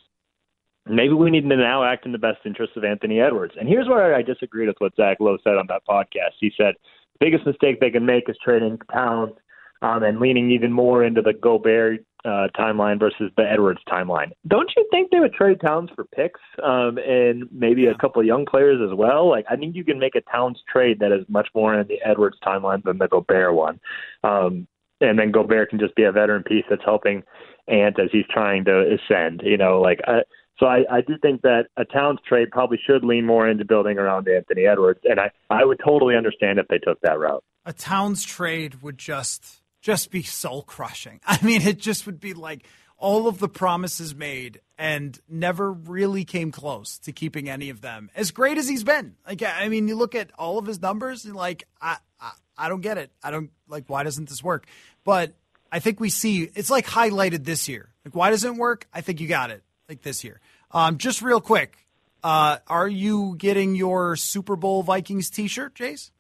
Maybe 0.86 1.14
we 1.14 1.32
need 1.32 1.50
to 1.50 1.58
now 1.58 1.84
act 1.84 2.06
in 2.06 2.12
the 2.12 2.18
best 2.18 2.40
interest 2.46 2.74
of 2.78 2.84
Anthony 2.84 3.20
Edwards. 3.20 3.56
And 3.60 3.68
here's 3.68 3.88
where 3.88 4.16
I 4.16 4.22
disagreed 4.22 4.68
with 4.68 4.78
what 4.80 4.96
Zach 4.96 5.18
Lowe 5.20 5.38
said 5.44 5.56
on 5.56 5.66
that 5.68 5.82
podcast. 5.90 6.38
He 6.40 6.52
said 6.56 6.76
the 7.20 7.26
biggest 7.26 7.46
mistake 7.46 7.80
they 7.80 7.90
can 7.90 8.06
make 8.06 8.30
is 8.30 8.38
trading 8.44 8.78
Towns 8.92 9.34
um, 9.82 10.04
and 10.04 10.20
leaning 10.20 10.52
even 10.52 10.72
more 10.72 11.04
into 11.04 11.22
the 11.22 11.34
Gobert 11.34 12.06
uh, 12.28 12.48
timeline 12.60 13.00
versus 13.00 13.32
the 13.38 13.44
Edwards 13.50 13.80
timeline. 13.88 14.32
Don't 14.48 14.70
you 14.76 14.86
think 14.92 15.12
they 15.12 15.20
would 15.20 15.34
trade 15.34 15.62
Towns 15.62 15.90
for 15.96 16.04
picks 16.04 16.42
um, 16.62 16.98
and 16.98 17.46
maybe 17.52 17.86
a 17.86 17.96
couple 17.96 18.20
of 18.20 18.28
young 18.28 18.46
players 18.46 18.80
as 18.84 18.96
well? 18.96 19.30
Like 19.30 19.46
I 19.50 19.56
think 19.56 19.76
you 19.76 19.86
can 19.86 19.98
make 19.98 20.16
a 20.16 20.22
Towns 20.22 20.62
trade 20.72 21.00
that 21.00 21.14
is 21.14 21.26
much 21.30 21.48
more 21.56 21.80
in 21.80 21.88
the 21.88 22.00
Edwards 22.04 22.38
timeline 22.46 22.84
than 22.84 22.98
the 22.98 23.08
Gobert 23.08 23.54
one, 23.54 23.80
um, 24.24 24.68
and 25.00 25.18
then 25.18 25.32
Gobert 25.32 25.70
can 25.70 25.80
just 25.80 25.96
be 25.96 26.04
a 26.04 26.12
veteran 26.12 26.44
piece 26.44 26.66
that's 26.70 26.84
helping 26.84 27.24
Ant 27.68 28.00
as 28.00 28.10
he's 28.12 28.26
trying 28.30 28.66
to 28.66 28.98
ascend. 28.98 29.42
You 29.44 29.58
know, 29.58 29.80
like. 29.82 30.02
Uh, 30.06 30.22
so 30.60 30.66
I, 30.66 30.86
I 30.92 31.02
do 31.02 31.20
think 31.22 31.44
that 31.44 31.66
a 31.78 31.86
Towns 31.86 32.18
trade 32.28 32.50
probably 32.50 32.80
should 32.84 33.04
lean 33.04 33.28
more 33.28 33.48
into 33.48 33.64
building 33.64 34.00
around 34.00 34.28
Anthony 34.28 34.66
Edwards, 34.66 35.00
and 35.04 35.20
I, 35.20 35.30
I 35.52 35.64
would 35.64 35.80
totally 35.86 36.16
understand 36.16 36.58
if 36.58 36.68
they 36.68 36.80
took 36.80 37.00
that 37.02 37.20
route. 37.20 37.44
A 37.64 37.74
Towns 37.74 38.26
trade 38.26 38.82
would 38.82 38.98
just 38.98 39.62
just 39.82 40.12
be 40.12 40.24
soul 40.24 40.64
crushing. 40.64 41.20
I 41.28 41.44
mean, 41.44 41.62
it 41.62 41.80
just 41.80 42.06
would 42.06 42.20
be 42.20 42.34
like 42.34 42.68
all 42.98 43.28
of 43.28 43.40
the 43.40 43.48
promises 43.48 44.16
made 44.16 44.60
and 44.78 45.20
never 45.30 45.72
really 45.72 46.26
came 46.26 46.52
close 46.52 46.98
to 47.00 47.12
keeping 47.12 47.50
any 47.50 47.70
of 47.70 47.82
them. 47.82 48.10
As 48.16 48.32
great 48.32 48.58
as 48.58 48.68
he's 48.68 48.84
been, 48.84 49.16
like 49.26 49.44
I 49.44 49.70
mean, 49.70 49.88
you 49.88 49.96
look 49.96 50.16
at 50.16 50.32
all 50.38 50.58
of 50.58 50.66
his 50.66 50.82
numbers 50.82 51.26
and 51.26 51.36
like 51.36 51.68
I, 51.82 51.98
I 52.20 52.32
I 52.58 52.70
don't 52.70 52.82
get 52.82 52.98
it. 52.98 53.12
I 53.24 53.32
don't 53.32 53.52
like 53.68 53.86
why 53.88 54.04
doesn't 54.04 54.30
this 54.30 54.44
work? 54.44 54.66
But 55.04 55.36
I 55.72 55.80
think 55.80 56.00
we 56.00 56.10
see 56.10 56.50
it's 56.56 56.70
like 56.70 56.86
highlighted 56.86 57.44
this 57.46 57.68
year. 57.70 57.90
Like 58.04 58.16
why 58.16 58.32
doesn't 58.32 58.56
it 58.56 58.58
work? 58.58 58.88
I 58.94 59.02
think 59.02 59.22
you 59.22 59.28
got 59.28 59.52
it 59.52 59.64
like 59.88 60.02
this 60.02 60.24
year. 60.24 60.40
Um, 60.72 60.98
just 60.98 61.22
real 61.22 61.40
quick, 61.40 61.88
uh, 62.24 62.58
are 62.68 62.88
you 62.88 63.36
getting 63.38 63.76
your 63.76 64.16
Super 64.16 64.56
Bowl 64.56 64.84
Vikings 64.84 65.30
T-shirt, 65.30 65.76
Jace? 65.76 66.12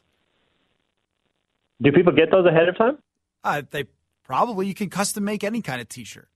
Do 1.81 1.91
people 1.91 2.13
get 2.13 2.31
those 2.31 2.45
ahead 2.45 2.69
of 2.69 2.77
time? 2.77 2.97
Uh, 3.47 3.61
they 3.71 3.85
probably 4.23 4.67
you 4.67 4.73
can 4.73 4.89
custom 4.89 5.23
make 5.23 5.43
any 5.43 5.61
kind 5.61 5.81
of 5.81 5.87
T-shirt. 5.87 6.27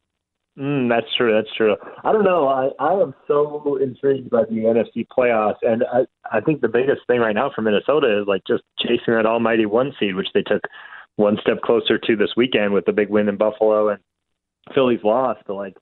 Mm, 0.57 0.89
that's 0.89 1.07
true. 1.17 1.33
That's 1.33 1.53
true. 1.55 1.75
I 2.03 2.11
don't 2.11 2.25
know. 2.25 2.47
I, 2.47 2.69
I 2.79 2.93
am 3.01 3.13
so 3.27 3.77
intrigued 3.81 4.29
by 4.29 4.43
the 4.43 4.55
NFC 4.55 5.07
playoffs, 5.07 5.55
and 5.61 5.83
I, 5.91 6.01
I 6.29 6.41
think 6.41 6.59
the 6.61 6.67
biggest 6.67 7.01
thing 7.07 7.19
right 7.19 7.35
now 7.35 7.51
for 7.55 7.61
Minnesota 7.61 8.21
is 8.21 8.27
like 8.27 8.41
just 8.45 8.63
chasing 8.79 9.13
that 9.13 9.25
almighty 9.25 9.65
one 9.65 9.93
seed, 9.99 10.15
which 10.15 10.27
they 10.33 10.41
took 10.41 10.63
one 11.15 11.37
step 11.41 11.61
closer 11.61 11.97
to 11.97 12.15
this 12.15 12.31
weekend 12.35 12.73
with 12.73 12.85
the 12.85 12.91
big 12.91 13.09
win 13.09 13.29
in 13.29 13.37
Buffalo 13.37 13.89
and 13.89 13.99
Philly's 14.73 15.03
loss. 15.03 15.37
But 15.47 15.55
like 15.55 15.77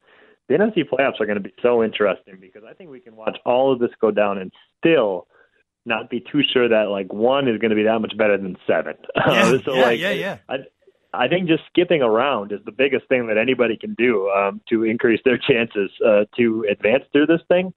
the 0.50 0.56
NFC 0.56 0.88
playoffs 0.88 1.20
are 1.20 1.26
going 1.26 1.42
to 1.42 1.44
be 1.44 1.54
so 1.64 1.84
interesting 1.84 2.38
because 2.40 2.64
I 2.68 2.74
think 2.74 2.92
we 2.92 3.00
can 3.00 3.16
watch 3.16 3.38
all 3.46 3.74
of 3.74 3.80
this 3.80 3.92
go 4.00 4.12
down 4.12 4.38
and 4.38 4.52
still 4.78 5.28
not 5.86 6.10
be 6.12 6.20
too 6.20 6.42
sure 6.54 6.70
that 6.70 6.90
like 6.90 7.12
one 7.12 7.48
is 7.48 7.58
going 7.60 7.72
to 7.72 7.76
be 7.76 7.84
that 7.84 8.00
much 8.00 8.16
better 8.18 8.38
than 8.38 8.56
seven. 8.68 8.96
Yeah, 9.16 9.58
so 9.66 9.74
yeah, 9.74 9.82
like, 9.82 10.00
yeah, 10.00 10.12
yeah. 10.12 10.38
I, 10.48 10.56
I 11.14 11.28
think 11.28 11.48
just 11.48 11.64
skipping 11.68 12.02
around 12.02 12.52
is 12.52 12.60
the 12.66 12.72
biggest 12.72 13.08
thing 13.08 13.28
that 13.28 13.38
anybody 13.38 13.78
can 13.78 13.96
do 13.96 14.30
um, 14.30 14.62
to 14.70 14.84
increase 14.84 15.22
their 15.26 15.38
chances 15.50 15.90
uh, 16.06 16.26
to 16.38 16.66
advance 16.70 17.04
through 17.12 17.28
this 17.28 17.42
thing. 17.48 17.74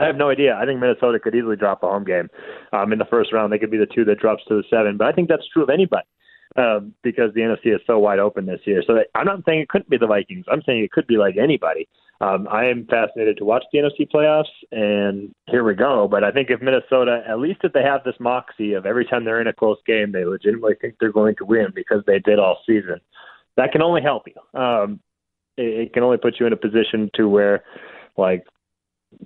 I 0.00 0.06
have 0.06 0.16
no 0.16 0.30
idea. 0.30 0.56
I 0.56 0.64
think 0.64 0.80
Minnesota 0.80 1.18
could 1.18 1.34
easily 1.34 1.56
drop 1.56 1.82
a 1.82 1.86
home 1.86 2.04
game 2.04 2.28
um, 2.72 2.92
in 2.92 2.98
the 2.98 3.04
first 3.04 3.32
round. 3.32 3.52
They 3.52 3.58
could 3.58 3.70
be 3.70 3.76
the 3.76 3.86
two 3.86 4.06
that 4.06 4.18
drops 4.18 4.42
to 4.48 4.54
the 4.54 4.64
seven. 4.70 4.96
But 4.96 5.08
I 5.08 5.12
think 5.12 5.28
that's 5.28 5.46
true 5.52 5.62
of 5.62 5.68
anybody 5.68 6.06
um, 6.56 6.94
because 7.02 7.32
the 7.34 7.40
NFC 7.40 7.74
is 7.74 7.80
so 7.86 7.98
wide 7.98 8.18
open 8.18 8.46
this 8.46 8.60
year. 8.64 8.82
So 8.86 8.98
I'm 9.14 9.26
not 9.26 9.44
saying 9.46 9.60
it 9.60 9.68
couldn't 9.68 9.90
be 9.90 9.98
the 9.98 10.06
Vikings. 10.06 10.44
I'm 10.50 10.62
saying 10.64 10.82
it 10.82 10.92
could 10.92 11.06
be 11.06 11.16
like 11.16 11.36
anybody. 11.36 11.88
Um, 12.20 12.46
I 12.48 12.66
am 12.66 12.86
fascinated 12.86 13.36
to 13.38 13.44
watch 13.44 13.64
the 13.72 13.80
NFC 13.80 14.08
playoffs, 14.08 14.44
and 14.70 15.34
here 15.48 15.64
we 15.64 15.74
go. 15.74 16.06
But 16.08 16.22
I 16.22 16.30
think 16.30 16.50
if 16.50 16.62
Minnesota, 16.62 17.24
at 17.28 17.40
least 17.40 17.60
if 17.64 17.72
they 17.72 17.82
have 17.82 18.04
this 18.04 18.14
moxie 18.20 18.74
of 18.74 18.86
every 18.86 19.04
time 19.04 19.24
they're 19.24 19.40
in 19.40 19.48
a 19.48 19.52
close 19.52 19.78
game, 19.86 20.12
they 20.12 20.24
legitimately 20.24 20.74
think 20.80 20.94
they're 21.00 21.10
going 21.10 21.34
to 21.36 21.44
win 21.44 21.68
because 21.74 22.04
they 22.06 22.20
did 22.20 22.38
all 22.38 22.60
season, 22.64 23.00
that 23.56 23.72
can 23.72 23.82
only 23.82 24.02
help 24.02 24.24
you. 24.28 24.60
Um, 24.60 25.00
it, 25.56 25.86
it 25.86 25.92
can 25.94 26.04
only 26.04 26.16
put 26.16 26.38
you 26.38 26.46
in 26.46 26.52
a 26.52 26.56
position 26.56 27.10
to 27.14 27.28
where, 27.28 27.64
like, 28.16 28.44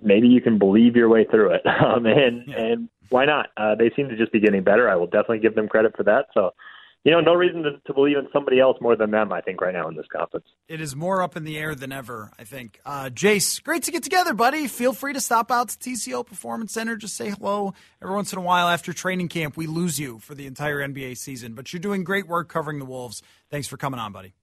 maybe 0.02 0.28
you 0.28 0.40
can 0.40 0.58
believe 0.58 0.96
your 0.96 1.10
way 1.10 1.26
through 1.30 1.52
it. 1.52 1.62
Um, 1.86 2.06
and 2.06 2.44
yeah. 2.48 2.56
and 2.58 2.88
why 3.10 3.26
not? 3.26 3.50
Uh, 3.56 3.74
they 3.74 3.90
seem 3.94 4.08
to 4.08 4.16
just 4.16 4.32
be 4.32 4.40
getting 4.40 4.64
better. 4.64 4.88
I 4.88 4.96
will 4.96 5.06
definitely 5.06 5.40
give 5.40 5.54
them 5.54 5.68
credit 5.68 5.94
for 5.96 6.02
that. 6.04 6.26
So 6.32 6.52
you 7.06 7.12
know, 7.12 7.20
no 7.20 7.34
reason 7.34 7.62
to, 7.62 7.78
to, 7.86 7.94
believe 7.94 8.16
in 8.16 8.26
somebody 8.32 8.58
else 8.58 8.78
more 8.80 8.96
than 8.96 9.12
them, 9.12 9.32
I 9.32 9.40
think, 9.40 9.60
right 9.60 9.72
now 9.72 9.86
in 9.88 9.94
this 9.94 10.06
conference. 10.12 10.46
It 10.66 10.80
is 10.80 10.96
more 10.96 11.22
up 11.22 11.36
in 11.36 11.44
the 11.44 11.56
air 11.56 11.76
than 11.76 11.92
ever, 11.92 12.32
I 12.36 12.42
think. 12.42 12.80
Uh, 12.84 13.10
Jace, 13.14 13.62
great 13.62 13.84
to 13.84 13.92
get 13.92 14.02
together, 14.02 14.34
buddy. 14.34 14.66
Feel 14.66 14.92
free 14.92 15.12
to 15.12 15.20
stop 15.20 15.52
out 15.52 15.68
to 15.68 15.78
TCO 15.78 16.26
Performance 16.26 16.72
Center. 16.72 16.96
Just 16.96 17.14
say 17.14 17.30
hello. 17.30 17.74
Every 18.02 18.12
once 18.12 18.32
in 18.32 18.40
a 18.40 18.42
while 18.42 18.66
after 18.66 18.92
training 18.92 19.28
camp, 19.28 19.56
we 19.56 19.68
lose 19.68 20.00
you 20.00 20.18
for 20.18 20.34
the 20.34 20.48
entire 20.48 20.78
NBA 20.78 21.16
season. 21.16 21.54
But 21.54 21.72
you're 21.72 21.78
doing 21.78 22.02
great 22.02 22.26
work 22.26 22.48
covering 22.48 22.80
the 22.80 22.84
Wolves. 22.84 23.22
Thanks 23.52 23.68
for 23.68 23.76
coming 23.76 24.00
on, 24.00 24.10
buddy. 24.10 24.34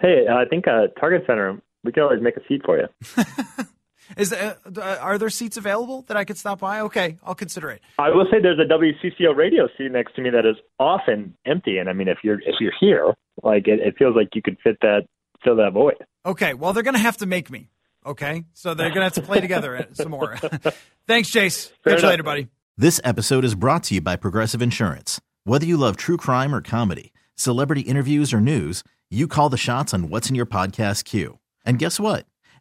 Hey, 0.00 0.24
I 0.26 0.46
think 0.46 0.66
uh, 0.66 0.86
Target 0.98 1.24
Center, 1.26 1.60
we 1.82 1.92
can 1.92 2.02
always 2.02 2.22
make 2.22 2.38
a 2.38 2.46
seat 2.48 2.62
for 2.64 2.78
you. 2.78 2.88
Is 4.16 4.32
uh, 4.32 4.54
are 5.00 5.18
there 5.18 5.30
seats 5.30 5.56
available 5.56 6.02
that 6.02 6.16
I 6.16 6.24
could 6.24 6.38
stop 6.38 6.60
by? 6.60 6.80
Okay, 6.80 7.16
I'll 7.24 7.34
consider 7.34 7.70
it. 7.70 7.82
I 7.98 8.10
will 8.10 8.26
say 8.30 8.38
there's 8.40 8.58
a 8.58 8.72
WCCO 8.72 9.36
radio 9.36 9.68
seat 9.76 9.90
next 9.90 10.14
to 10.16 10.22
me 10.22 10.30
that 10.30 10.46
is 10.46 10.56
often 10.78 11.34
empty, 11.46 11.78
and 11.78 11.88
I 11.88 11.92
mean, 11.92 12.08
if 12.08 12.18
you're 12.22 12.40
if 12.40 12.56
you're 12.60 12.72
here, 12.78 13.14
like 13.42 13.66
it, 13.68 13.80
it 13.80 13.96
feels 13.98 14.14
like 14.16 14.28
you 14.34 14.42
could 14.42 14.58
fit 14.62 14.78
that 14.82 15.06
fill 15.42 15.56
that 15.56 15.72
void. 15.72 15.96
Okay, 16.26 16.54
well 16.54 16.72
they're 16.72 16.82
gonna 16.82 16.98
have 16.98 17.16
to 17.18 17.26
make 17.26 17.50
me. 17.50 17.70
Okay, 18.06 18.44
so 18.52 18.74
they're 18.74 18.90
gonna 18.90 19.04
have 19.04 19.14
to 19.14 19.22
play 19.22 19.40
together 19.40 19.86
some 19.92 20.10
more. 20.10 20.36
Thanks, 21.06 21.30
Jace. 21.30 21.72
Catch 21.86 22.02
you 22.02 22.08
later, 22.08 22.22
buddy. 22.22 22.48
This 22.76 23.00
episode 23.04 23.44
is 23.44 23.54
brought 23.54 23.84
to 23.84 23.94
you 23.94 24.00
by 24.00 24.16
Progressive 24.16 24.60
Insurance. 24.60 25.20
Whether 25.44 25.66
you 25.66 25.76
love 25.76 25.96
true 25.96 26.16
crime 26.16 26.54
or 26.54 26.60
comedy, 26.60 27.12
celebrity 27.36 27.82
interviews 27.82 28.32
or 28.32 28.40
news, 28.40 28.82
you 29.10 29.28
call 29.28 29.48
the 29.48 29.56
shots 29.56 29.94
on 29.94 30.08
what's 30.08 30.28
in 30.28 30.34
your 30.34 30.46
podcast 30.46 31.04
queue. 31.04 31.38
And 31.64 31.78
guess 31.78 32.00
what? 32.00 32.26